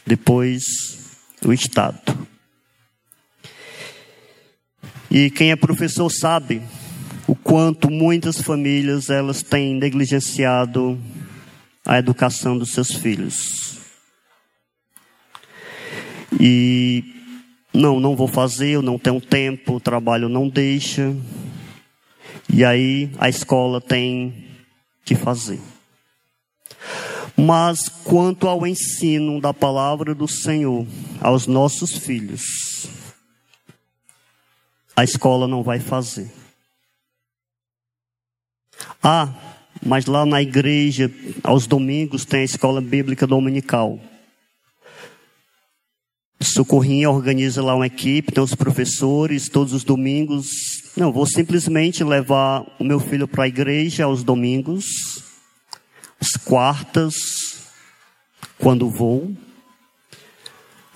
[0.05, 0.63] depois
[1.45, 2.27] o Estado.
[5.09, 6.61] E quem é professor sabe
[7.27, 10.97] o quanto muitas famílias elas têm negligenciado
[11.85, 13.77] a educação dos seus filhos.
[16.39, 17.03] E
[17.73, 21.15] não, não vou fazer, eu não tenho tempo, o trabalho não deixa.
[22.51, 24.45] E aí a escola tem
[25.05, 25.59] que fazer.
[27.35, 30.85] Mas quanto ao ensino da palavra do Senhor
[31.21, 32.66] aos nossos filhos,
[34.97, 36.27] a escola não vai fazer.
[39.01, 39.31] Ah,
[39.85, 41.11] mas lá na igreja,
[41.43, 43.99] aos domingos, tem a escola bíblica dominical.
[46.41, 50.47] Socorrinha organiza lá uma equipe, tem os professores todos os domingos.
[50.97, 55.23] Não, vou simplesmente levar o meu filho para a igreja aos domingos,
[56.19, 57.67] às quartas,
[58.57, 59.31] quando vou.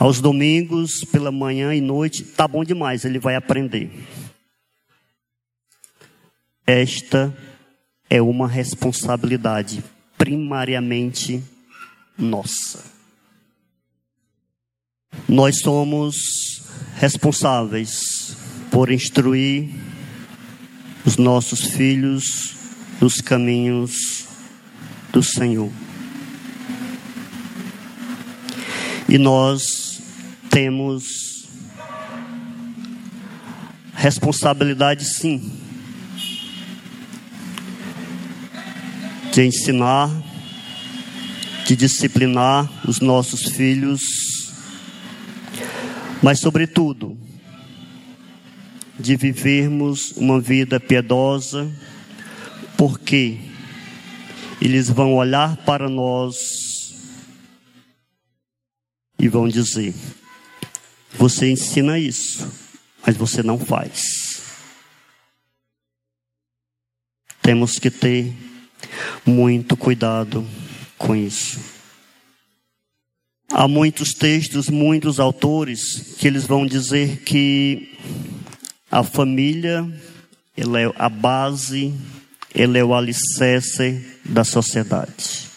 [0.02, 3.92] Aos domingos, pela manhã e noite, tá bom demais, ele vai aprender.
[6.66, 7.32] Esta
[8.10, 9.84] é uma responsabilidade
[10.18, 11.44] primariamente
[12.18, 12.84] nossa.
[15.30, 16.64] Nós somos
[16.96, 18.36] responsáveis
[18.72, 19.70] por instruir
[21.06, 22.56] os nossos filhos
[23.00, 24.26] nos caminhos
[25.14, 25.72] do Senhor.
[29.08, 29.91] E nós
[30.52, 31.48] temos
[33.96, 35.52] responsabilidade sim
[39.34, 40.10] de ensinar,
[41.66, 44.32] de disciplinar os nossos filhos
[46.22, 47.18] mas, sobretudo,
[49.00, 51.72] de vivermos uma vida piedosa,
[52.78, 53.40] porque
[54.62, 56.94] eles vão olhar para nós
[59.18, 59.96] e vão dizer:
[61.14, 62.52] Você ensina isso,
[63.06, 64.42] mas você não faz.
[67.42, 68.34] Temos que ter
[69.26, 70.48] muito cuidado
[70.98, 71.60] com isso.
[73.52, 77.98] Há muitos textos, muitos autores que eles vão dizer que
[78.90, 79.86] a família
[80.56, 81.94] ela é a base,
[82.54, 85.48] ela é o alicerce da sociedade.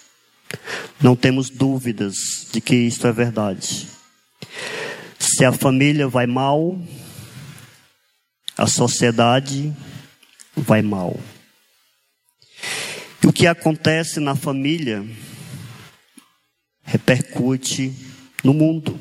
[1.01, 3.87] Não temos dúvidas de que isto é verdade.
[5.37, 6.81] Se a família vai mal,
[8.57, 9.75] a sociedade
[10.57, 11.19] vai mal.
[13.21, 15.05] E o que acontece na família
[16.85, 17.93] repercute
[18.45, 18.97] no mundo.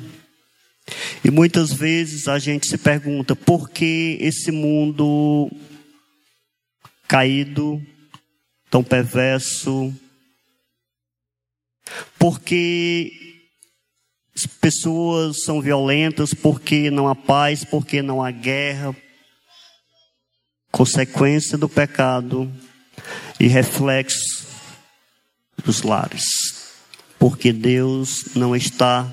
[1.24, 5.48] E muitas vezes a gente se pergunta por que esse mundo
[7.06, 7.80] caído,
[8.68, 9.94] tão perverso,
[12.18, 13.33] por que
[14.60, 18.94] pessoas são violentas, por que não há paz, por que não há guerra,
[20.70, 22.50] consequência do pecado
[23.38, 24.46] e reflexo
[25.64, 26.54] dos lares
[27.24, 29.10] porque Deus não está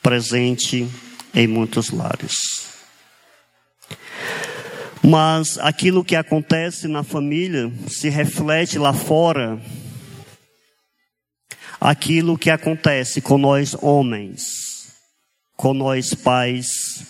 [0.00, 0.88] presente
[1.34, 2.34] em muitos lares.
[5.02, 9.60] Mas aquilo que acontece na família se reflete lá fora.
[11.84, 14.94] Aquilo que acontece com nós homens,
[15.56, 17.04] com nós pais,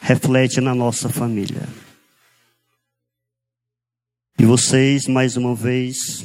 [0.00, 1.68] reflete na nossa família.
[4.38, 6.24] E vocês, mais uma vez,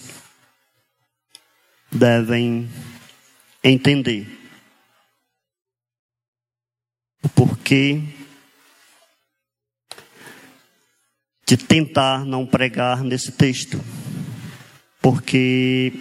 [1.92, 2.70] devem
[3.64, 4.28] entender
[7.24, 8.00] o porquê
[11.48, 13.84] de tentar não pregar nesse texto,
[15.02, 15.94] porque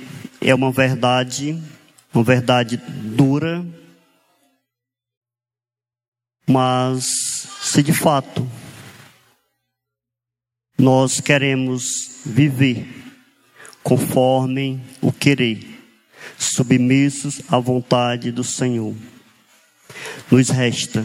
[0.45, 1.61] é uma verdade
[2.15, 3.67] uma verdade dura,
[6.47, 7.05] mas
[7.61, 8.49] se de fato
[10.79, 12.87] nós queremos viver
[13.83, 15.67] conforme o querer,
[16.39, 18.95] submissos à vontade do Senhor,
[20.31, 21.05] nos resta,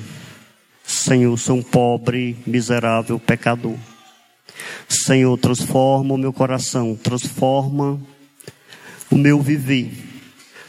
[0.83, 3.77] Senhor, sou um pobre, miserável pecador.
[4.87, 7.99] Senhor, transforma o meu coração, transforma
[9.11, 9.91] o meu viver,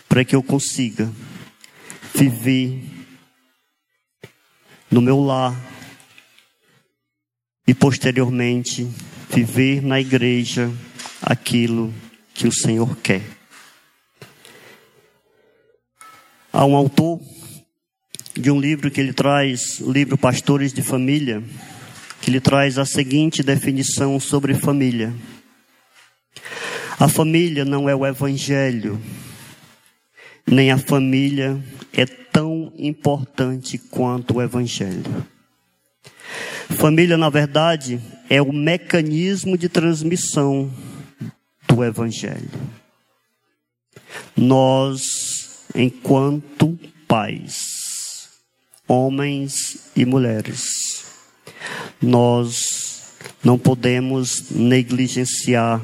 [0.08, 1.10] para que eu consiga
[2.14, 2.82] viver
[4.90, 5.54] no meu lar
[7.66, 8.88] e posteriormente
[9.30, 10.70] viver na igreja
[11.22, 11.94] aquilo
[12.34, 13.22] que o Senhor quer.
[16.52, 17.20] Há um autor
[18.34, 21.42] de um livro que ele traz, o livro Pastores de Família,
[22.20, 25.14] que ele traz a seguinte definição sobre família.
[27.00, 29.00] A família não é o evangelho,
[30.46, 31.58] nem a família
[31.94, 35.26] é tão importante quanto o evangelho.
[36.68, 37.98] Família, na verdade,
[38.28, 40.70] é o mecanismo de transmissão
[41.66, 42.50] do evangelho.
[44.36, 46.78] Nós, enquanto
[47.08, 48.28] pais,
[48.86, 51.06] homens e mulheres,
[51.98, 55.80] nós não podemos negligenciar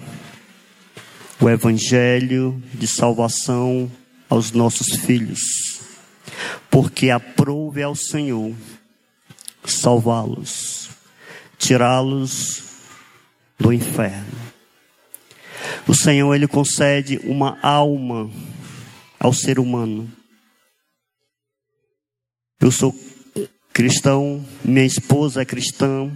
[1.40, 3.90] o evangelho de salvação
[4.28, 5.80] aos nossos filhos,
[6.70, 8.54] porque aprove ao Senhor
[9.64, 10.90] salvá-los,
[11.58, 12.62] tirá-los
[13.58, 14.46] do inferno.
[15.86, 18.30] O Senhor ele concede uma alma
[19.18, 20.10] ao ser humano.
[22.60, 22.94] Eu sou
[23.72, 26.10] cristão, minha esposa é cristã,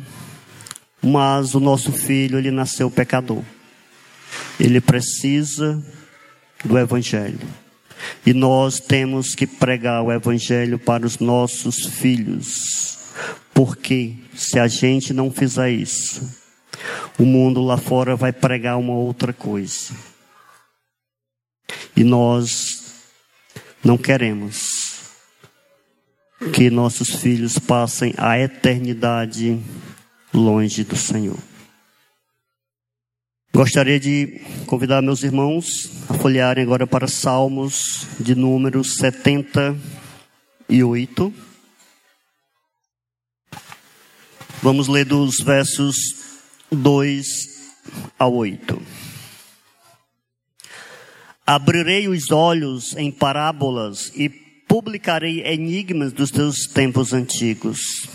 [1.03, 3.45] mas o nosso filho ele nasceu pecador.
[4.61, 5.83] Ele precisa
[6.63, 7.41] do evangelho.
[8.25, 12.99] E nós temos que pregar o evangelho para os nossos filhos.
[13.55, 16.39] Porque se a gente não fizer isso,
[17.19, 19.95] o mundo lá fora vai pregar uma outra coisa.
[21.97, 22.95] E nós
[23.83, 24.91] não queremos
[26.53, 29.59] que nossos filhos passem a eternidade
[30.33, 31.50] longe do Senhor.
[33.61, 41.35] Gostaria de convidar meus irmãos a folhearem agora para Salmos de número 78.
[44.63, 45.95] Vamos ler dos versos
[46.73, 47.27] 2
[48.19, 48.81] a 8.
[51.47, 58.09] Abrirei os olhos em parábolas e publicarei enigmas dos teus tempos antigos.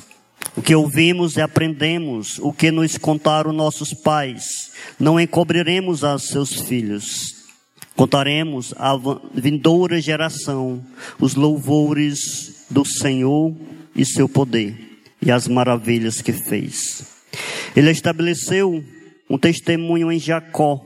[0.57, 6.61] O que ouvimos e aprendemos, o que nos contaram nossos pais, não encobriremos a seus
[6.61, 7.35] filhos.
[7.93, 8.93] Contaremos à
[9.33, 10.81] vindoura geração
[11.19, 13.53] os louvores do Senhor
[13.93, 17.03] e seu poder e as maravilhas que fez.
[17.75, 18.81] Ele estabeleceu
[19.29, 20.81] um testemunho em Jacó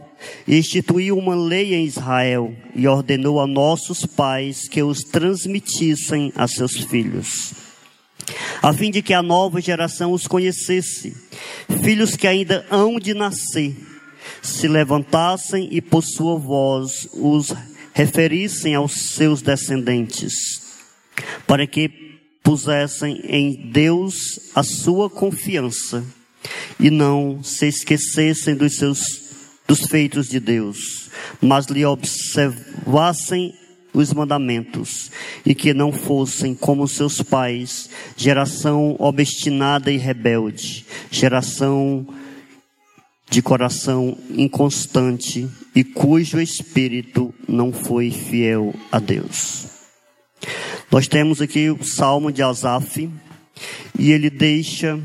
[0.48, 6.48] e instituiu uma lei em Israel e ordenou a nossos pais que os transmitissem a
[6.48, 7.54] seus filhos
[8.62, 11.16] a fim de que a nova geração os conhecesse,
[11.84, 13.76] filhos que ainda hão de nascer,
[14.42, 17.54] se levantassem e por sua voz os
[17.94, 20.34] referissem aos seus descendentes,
[21.46, 21.90] para que
[22.44, 26.04] pusessem em Deus a sua confiança
[26.80, 29.30] e não se esquecessem dos seus
[29.68, 33.54] dos feitos de Deus, mas lhe observassem
[33.94, 35.12] os mandamentos
[35.46, 42.08] e que não fossem como seus pais, geração obstinada e rebelde, geração
[43.30, 49.68] de coração inconstante e cujo espírito não foi fiel a Deus.
[50.92, 53.10] Nós temos aqui o Salmo de Asaf
[53.98, 55.00] e ele deixa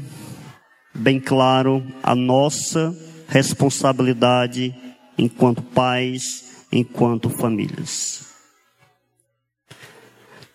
[0.94, 2.96] bem claro a nossa
[3.28, 4.74] responsabilidade
[5.18, 8.33] enquanto pais, enquanto famílias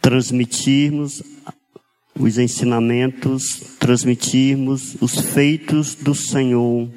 [0.01, 1.21] transmitirmos
[2.17, 6.89] os ensinamentos, transmitirmos os feitos do Senhor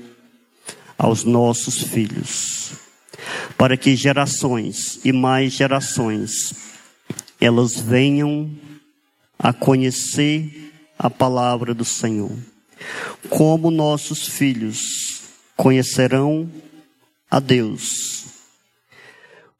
[0.98, 2.72] aos nossos filhos,
[3.56, 6.54] para que gerações e mais gerações
[7.40, 8.50] elas venham
[9.38, 12.36] a conhecer a palavra do Senhor.
[13.28, 15.22] Como nossos filhos
[15.56, 16.50] conhecerão
[17.30, 18.26] a Deus,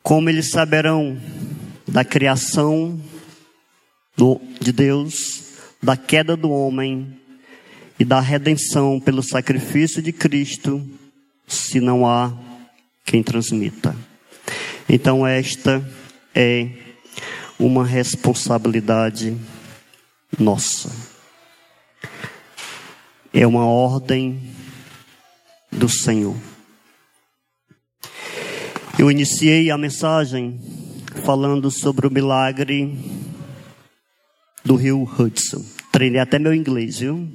[0.03, 1.21] como eles saberão
[1.87, 3.01] da criação
[4.17, 5.43] do, de Deus,
[5.83, 7.19] da queda do homem
[7.99, 10.85] e da redenção pelo sacrifício de Cristo,
[11.47, 12.33] se não há
[13.05, 13.97] quem transmita.
[14.89, 15.87] Então, esta
[16.35, 16.69] é
[17.59, 19.37] uma responsabilidade
[20.39, 20.91] nossa.
[23.33, 24.41] É uma ordem
[25.71, 26.37] do Senhor.
[28.99, 30.61] Eu iniciei a mensagem
[31.25, 33.22] falando sobre o milagre
[34.65, 35.65] do rio Hudson.
[35.91, 37.29] Treinei até meu inglês, viu?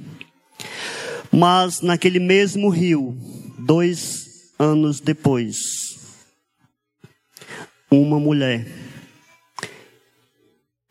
[1.32, 3.18] Mas naquele mesmo rio,
[3.60, 4.26] dois
[4.58, 5.58] anos depois,
[7.92, 8.68] uma mulher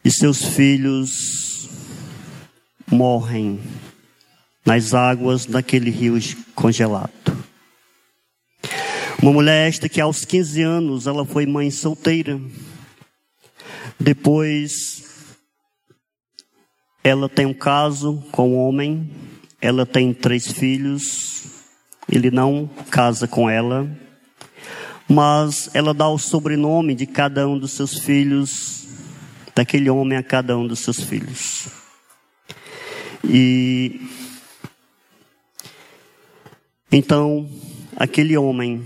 [0.04, 1.68] e seus filhos
[2.86, 3.60] morrem
[4.64, 6.18] nas águas daquele rio
[6.54, 7.12] congelado.
[9.20, 12.40] Uma mulher esta que aos 15 anos ela foi mãe solteira.
[13.98, 15.05] Depois
[17.06, 19.08] ela tem um caso com um homem,
[19.60, 21.44] ela tem três filhos,
[22.08, 23.88] ele não casa com ela,
[25.08, 28.88] mas ela dá o sobrenome de cada um dos seus filhos
[29.54, 31.68] daquele homem a cada um dos seus filhos.
[33.22, 34.00] E
[36.90, 37.48] então
[37.96, 38.84] aquele homem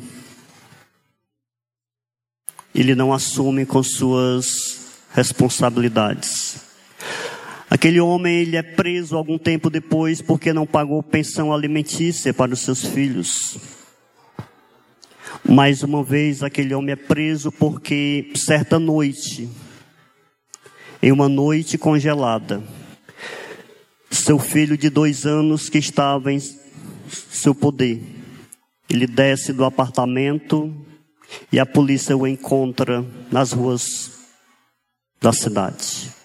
[2.74, 6.69] ele não assume com suas responsabilidades.
[7.70, 12.58] Aquele homem ele é preso algum tempo depois porque não pagou pensão alimentícia para os
[12.58, 13.58] seus filhos.
[15.48, 19.48] Mais uma vez, aquele homem é preso porque certa noite
[21.00, 22.60] em uma noite congelada.
[24.10, 26.40] Seu filho de dois anos que estava em
[27.08, 28.02] seu poder,
[28.88, 30.74] ele desce do apartamento
[31.52, 34.10] e a polícia o encontra nas ruas
[35.20, 36.19] da cidade.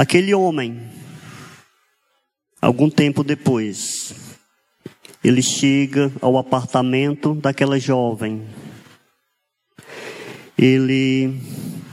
[0.00, 0.80] Aquele homem,
[2.58, 4.14] algum tempo depois,
[5.22, 8.48] ele chega ao apartamento daquela jovem.
[10.56, 11.38] Ele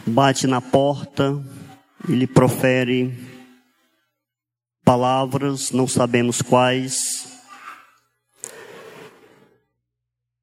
[0.06, 1.38] bate na porta,
[2.08, 3.14] ele profere
[4.86, 7.28] palavras, não sabemos quais.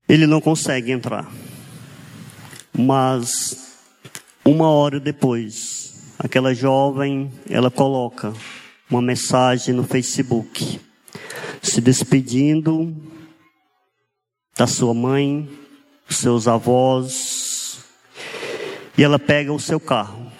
[0.06, 1.32] Ele não consegue entrar.
[2.76, 3.74] Mas
[4.44, 8.32] uma hora depois, aquela jovem, ela coloca
[8.90, 10.80] uma mensagem no Facebook,
[11.62, 12.94] se despedindo
[14.56, 15.48] da sua mãe,
[16.08, 17.78] seus avós,
[18.96, 20.30] e ela pega o seu carro,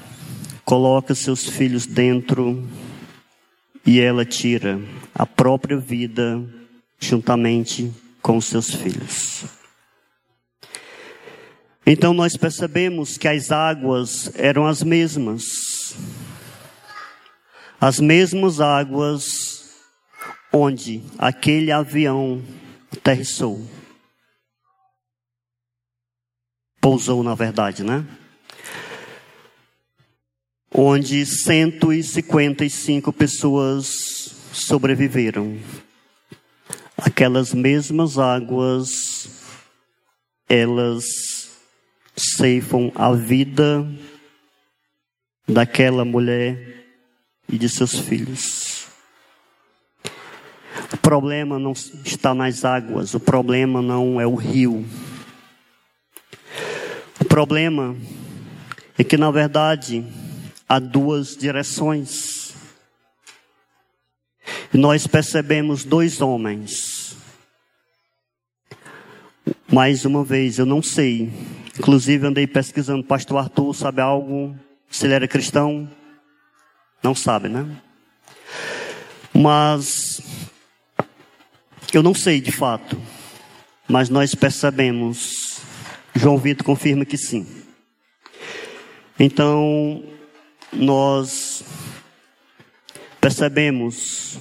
[0.64, 2.62] coloca seus filhos dentro
[3.86, 4.80] e ela tira
[5.14, 6.42] a própria vida
[6.98, 9.63] juntamente com os seus filhos.
[11.86, 15.94] Então nós percebemos que as águas eram as mesmas.
[17.80, 19.70] As mesmas águas
[20.52, 22.42] onde aquele avião
[22.92, 23.68] aterrissou.
[26.80, 28.06] Pousou, na verdade, né?
[30.74, 35.56] onde 155 pessoas sobreviveram.
[36.96, 39.28] Aquelas mesmas águas,
[40.48, 41.33] elas
[42.16, 43.86] ceifam a vida
[45.46, 46.86] daquela mulher
[47.48, 48.86] e de seus filhos.
[50.92, 54.84] O problema não está nas águas, o problema não é o rio.
[57.20, 57.96] O problema
[58.98, 60.04] é que, na verdade,
[60.68, 62.54] há duas direções.
[64.72, 67.16] E nós percebemos dois homens.
[69.70, 71.32] Mais uma vez, eu não sei.
[71.78, 73.04] Inclusive, andei pesquisando.
[73.04, 74.56] Pastor Arthur sabe algo?
[74.88, 75.88] Se ele era cristão?
[77.02, 77.66] Não sabe, né?
[79.32, 80.20] Mas
[81.92, 83.00] eu não sei de fato.
[83.88, 85.60] Mas nós percebemos.
[86.14, 87.46] João Vitor confirma que sim.
[89.18, 90.02] Então,
[90.72, 91.64] nós
[93.20, 94.38] percebemos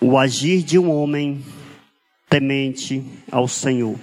[0.00, 1.44] o agir de um homem
[2.28, 3.98] temente ao Senhor.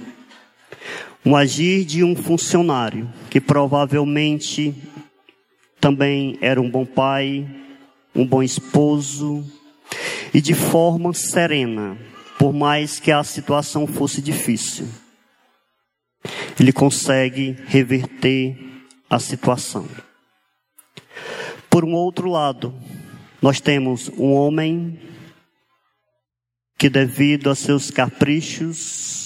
[1.25, 4.73] Um agir de um funcionário que provavelmente
[5.79, 7.47] também era um bom pai,
[8.15, 9.45] um bom esposo
[10.33, 11.97] e de forma serena,
[12.37, 14.87] por mais que a situação fosse difícil.
[16.59, 18.57] Ele consegue reverter
[19.09, 19.87] a situação.
[21.69, 22.73] Por um outro lado,
[23.41, 24.99] nós temos um homem
[26.77, 29.16] que, devido a seus caprichos,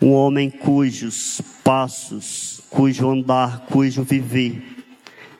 [0.00, 4.74] um homem cujos passos, cujo andar, cujo viver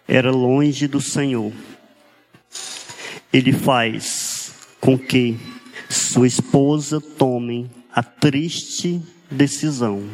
[0.07, 1.53] era longe do Senhor,
[3.33, 5.39] ele faz com que
[5.89, 10.09] sua esposa tome a triste decisão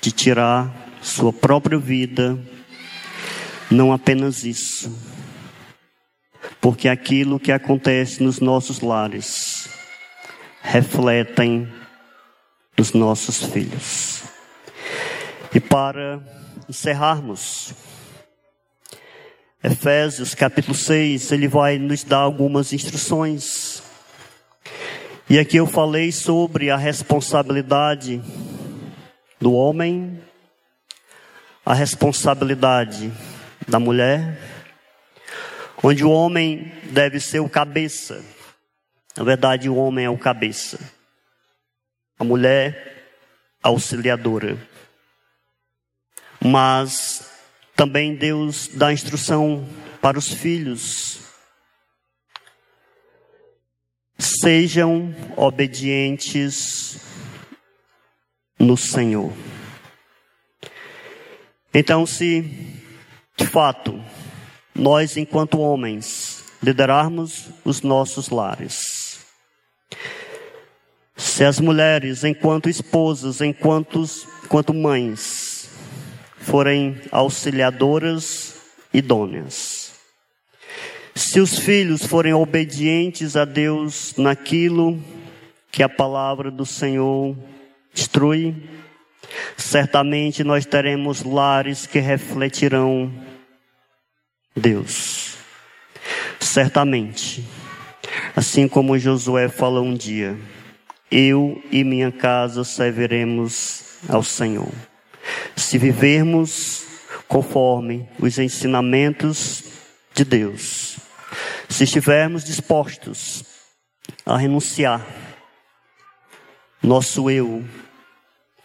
[0.00, 0.72] de tirar
[1.02, 2.38] sua própria vida.
[3.70, 4.96] Não apenas isso,
[6.60, 9.68] porque aquilo que acontece nos nossos lares
[10.62, 11.68] refletem
[12.76, 14.22] nos nossos filhos.
[15.54, 16.20] E para
[16.68, 17.72] encerrarmos,
[19.62, 23.82] Efésios capítulo 6, ele vai nos dar algumas instruções.
[25.30, 28.20] E aqui eu falei sobre a responsabilidade
[29.40, 30.20] do homem,
[31.64, 33.10] a responsabilidade
[33.66, 34.38] da mulher,
[35.82, 38.22] onde o homem deve ser o cabeça.
[39.16, 40.78] Na verdade, o homem é o cabeça.
[42.18, 43.18] A mulher,
[43.62, 44.56] auxiliadora.
[46.40, 47.30] Mas
[47.74, 49.68] também Deus dá instrução
[50.00, 51.20] para os filhos.
[54.18, 57.00] Sejam obedientes
[58.58, 59.32] no Senhor.
[61.72, 62.42] Então, se
[63.36, 64.00] de fato
[64.74, 68.93] nós, enquanto homens, liderarmos os nossos lares,
[71.16, 74.04] se as mulheres, enquanto esposas, enquanto,
[74.44, 75.70] enquanto mães,
[76.38, 78.56] forem auxiliadoras
[78.92, 79.92] idôneas,
[81.14, 85.00] se os filhos forem obedientes a Deus naquilo
[85.70, 87.36] que a palavra do Senhor
[87.94, 88.54] instrui,
[89.56, 93.12] certamente nós teremos lares que refletirão
[94.56, 95.36] Deus.
[96.40, 97.44] Certamente.
[98.34, 100.36] Assim como Josué falou um dia,
[101.10, 104.72] eu e minha casa serviremos ao Senhor.
[105.56, 106.84] Se vivermos
[107.28, 109.64] conforme os ensinamentos
[110.14, 110.98] de Deus,
[111.68, 113.44] se estivermos dispostos
[114.24, 115.04] a renunciar
[116.82, 117.64] nosso eu,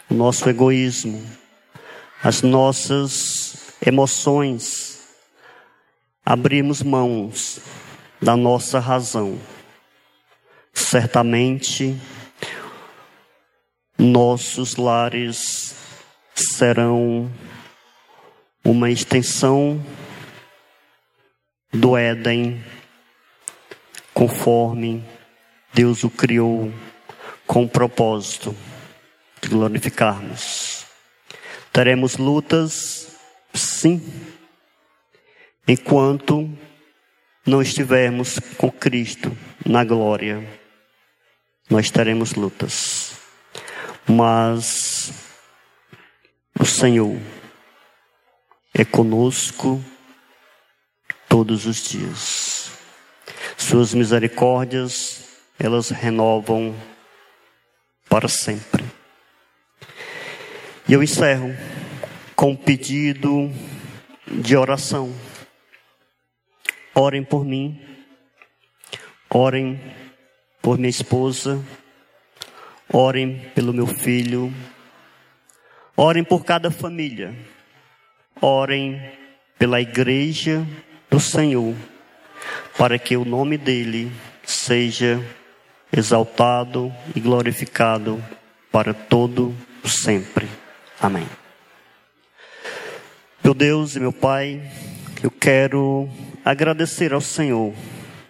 [0.09, 1.23] nosso egoísmo,
[2.21, 4.99] as nossas emoções,
[6.25, 7.59] abrimos mãos
[8.21, 9.39] da nossa razão.
[10.73, 11.99] Certamente,
[13.99, 15.75] nossos lares
[16.33, 17.29] serão
[18.63, 19.83] uma extensão
[21.73, 22.63] do Éden,
[24.13, 25.03] conforme
[25.73, 26.73] Deus o criou
[27.45, 28.55] com o propósito
[29.41, 30.85] de glorificarmos.
[31.73, 33.15] Teremos lutas,
[33.53, 34.01] sim,
[35.67, 36.49] enquanto
[37.45, 39.35] não estivermos com Cristo
[39.65, 40.41] na glória.
[41.69, 43.08] Nós teremos lutas,
[44.09, 45.13] mas
[46.59, 47.15] o Senhor
[48.73, 49.79] é conosco
[51.27, 52.71] todos os dias.
[53.55, 55.27] Suas misericórdias,
[55.59, 56.75] elas renovam
[58.09, 58.83] para sempre.
[60.87, 61.55] E eu encerro
[62.35, 63.51] com um pedido
[64.25, 65.13] de oração.
[66.95, 67.79] Orem por mim,
[69.29, 69.79] orem
[70.63, 71.63] por minha esposa,
[72.91, 74.53] orem pelo meu filho,
[75.95, 77.33] orem por cada família,
[78.41, 79.01] orem
[79.57, 80.65] pela igreja
[81.09, 81.75] do Senhor,
[82.77, 84.11] para que o nome dele
[84.43, 85.23] seja
[85.91, 88.23] exaltado e glorificado
[88.71, 90.47] para todo sempre.
[90.99, 91.27] Amém.
[93.43, 94.61] Meu Deus e meu Pai,
[95.23, 96.09] eu quero
[96.45, 97.73] agradecer ao Senhor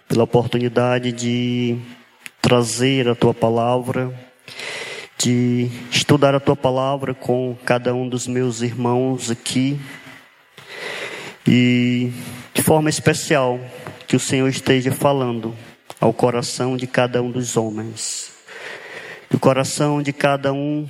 [0.07, 1.77] pela oportunidade de
[2.41, 4.11] trazer a tua palavra,
[5.21, 9.77] de estudar a tua palavra com cada um dos meus irmãos aqui.
[11.45, 12.11] E
[12.53, 13.59] de forma especial
[14.07, 15.53] que o Senhor esteja falando
[15.99, 18.31] ao coração de cada um dos homens,
[19.33, 20.87] o coração de cada um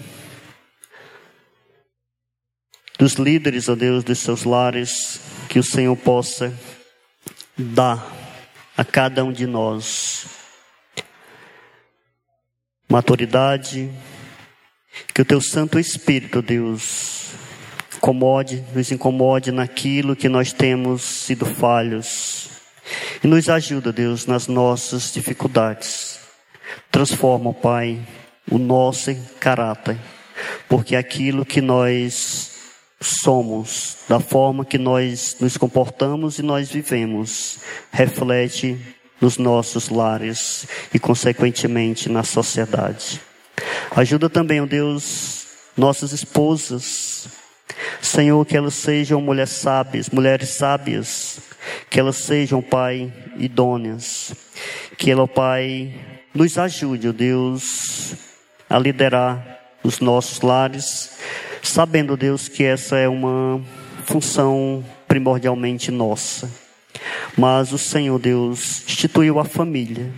[3.00, 5.20] dos líderes, ó Deus, dos seus lares,
[5.50, 6.54] que o Senhor possa
[7.58, 8.06] dar
[8.78, 10.28] a cada um de nós
[12.88, 13.92] maturidade,
[15.14, 17.32] que o teu Santo Espírito, Deus,
[17.98, 22.50] incomode, nos incomode naquilo que nós temos sido falhos
[23.24, 26.20] e nos ajuda, Deus, nas nossas dificuldades.
[26.92, 28.00] Transforma, Pai,
[28.50, 29.98] o nosso caráter,
[30.68, 32.52] porque aquilo que nós
[33.02, 37.60] somos, da forma que nós nos comportamos e nós vivemos,
[37.92, 38.78] reflete
[39.22, 43.22] nos nossos lares e, consequentemente, na sociedade.
[43.96, 47.28] Ajuda também, ó Deus, nossas esposas,
[48.02, 51.40] Senhor, que elas sejam mulheres sábias, mulheres sábias,
[51.90, 54.34] que elas sejam, Pai, idôneas,
[54.98, 55.94] que ela, Pai,
[56.34, 58.14] nos ajude, ó Deus,
[58.70, 61.12] a liderar os nossos lares,
[61.62, 63.62] sabendo, Deus, que essa é uma
[64.06, 66.50] função primordialmente nossa.
[67.38, 70.12] Mas o Senhor Deus instituiu a família.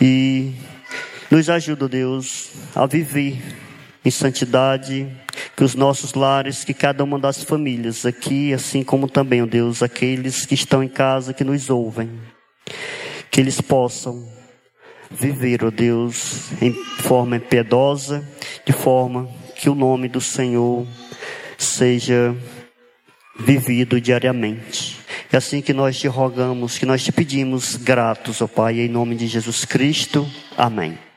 [0.00, 0.54] E
[1.30, 3.40] nos ajuda, Deus, a viver
[4.04, 5.06] em santidade,
[5.56, 9.82] que os nossos lares, que cada uma das famílias aqui, assim como também, ó Deus,
[9.82, 12.10] aqueles que estão em casa, que nos ouvem,
[13.30, 14.28] que eles possam
[15.10, 18.26] viver, ó Deus, em forma piedosa,
[18.66, 20.86] de forma que o nome do Senhor
[21.58, 22.34] seja
[23.38, 24.98] vivido diariamente.
[25.32, 29.14] É assim que nós te rogamos, que nós te pedimos gratos, ó Pai, em nome
[29.14, 30.28] de Jesus Cristo.
[30.56, 31.09] Amém.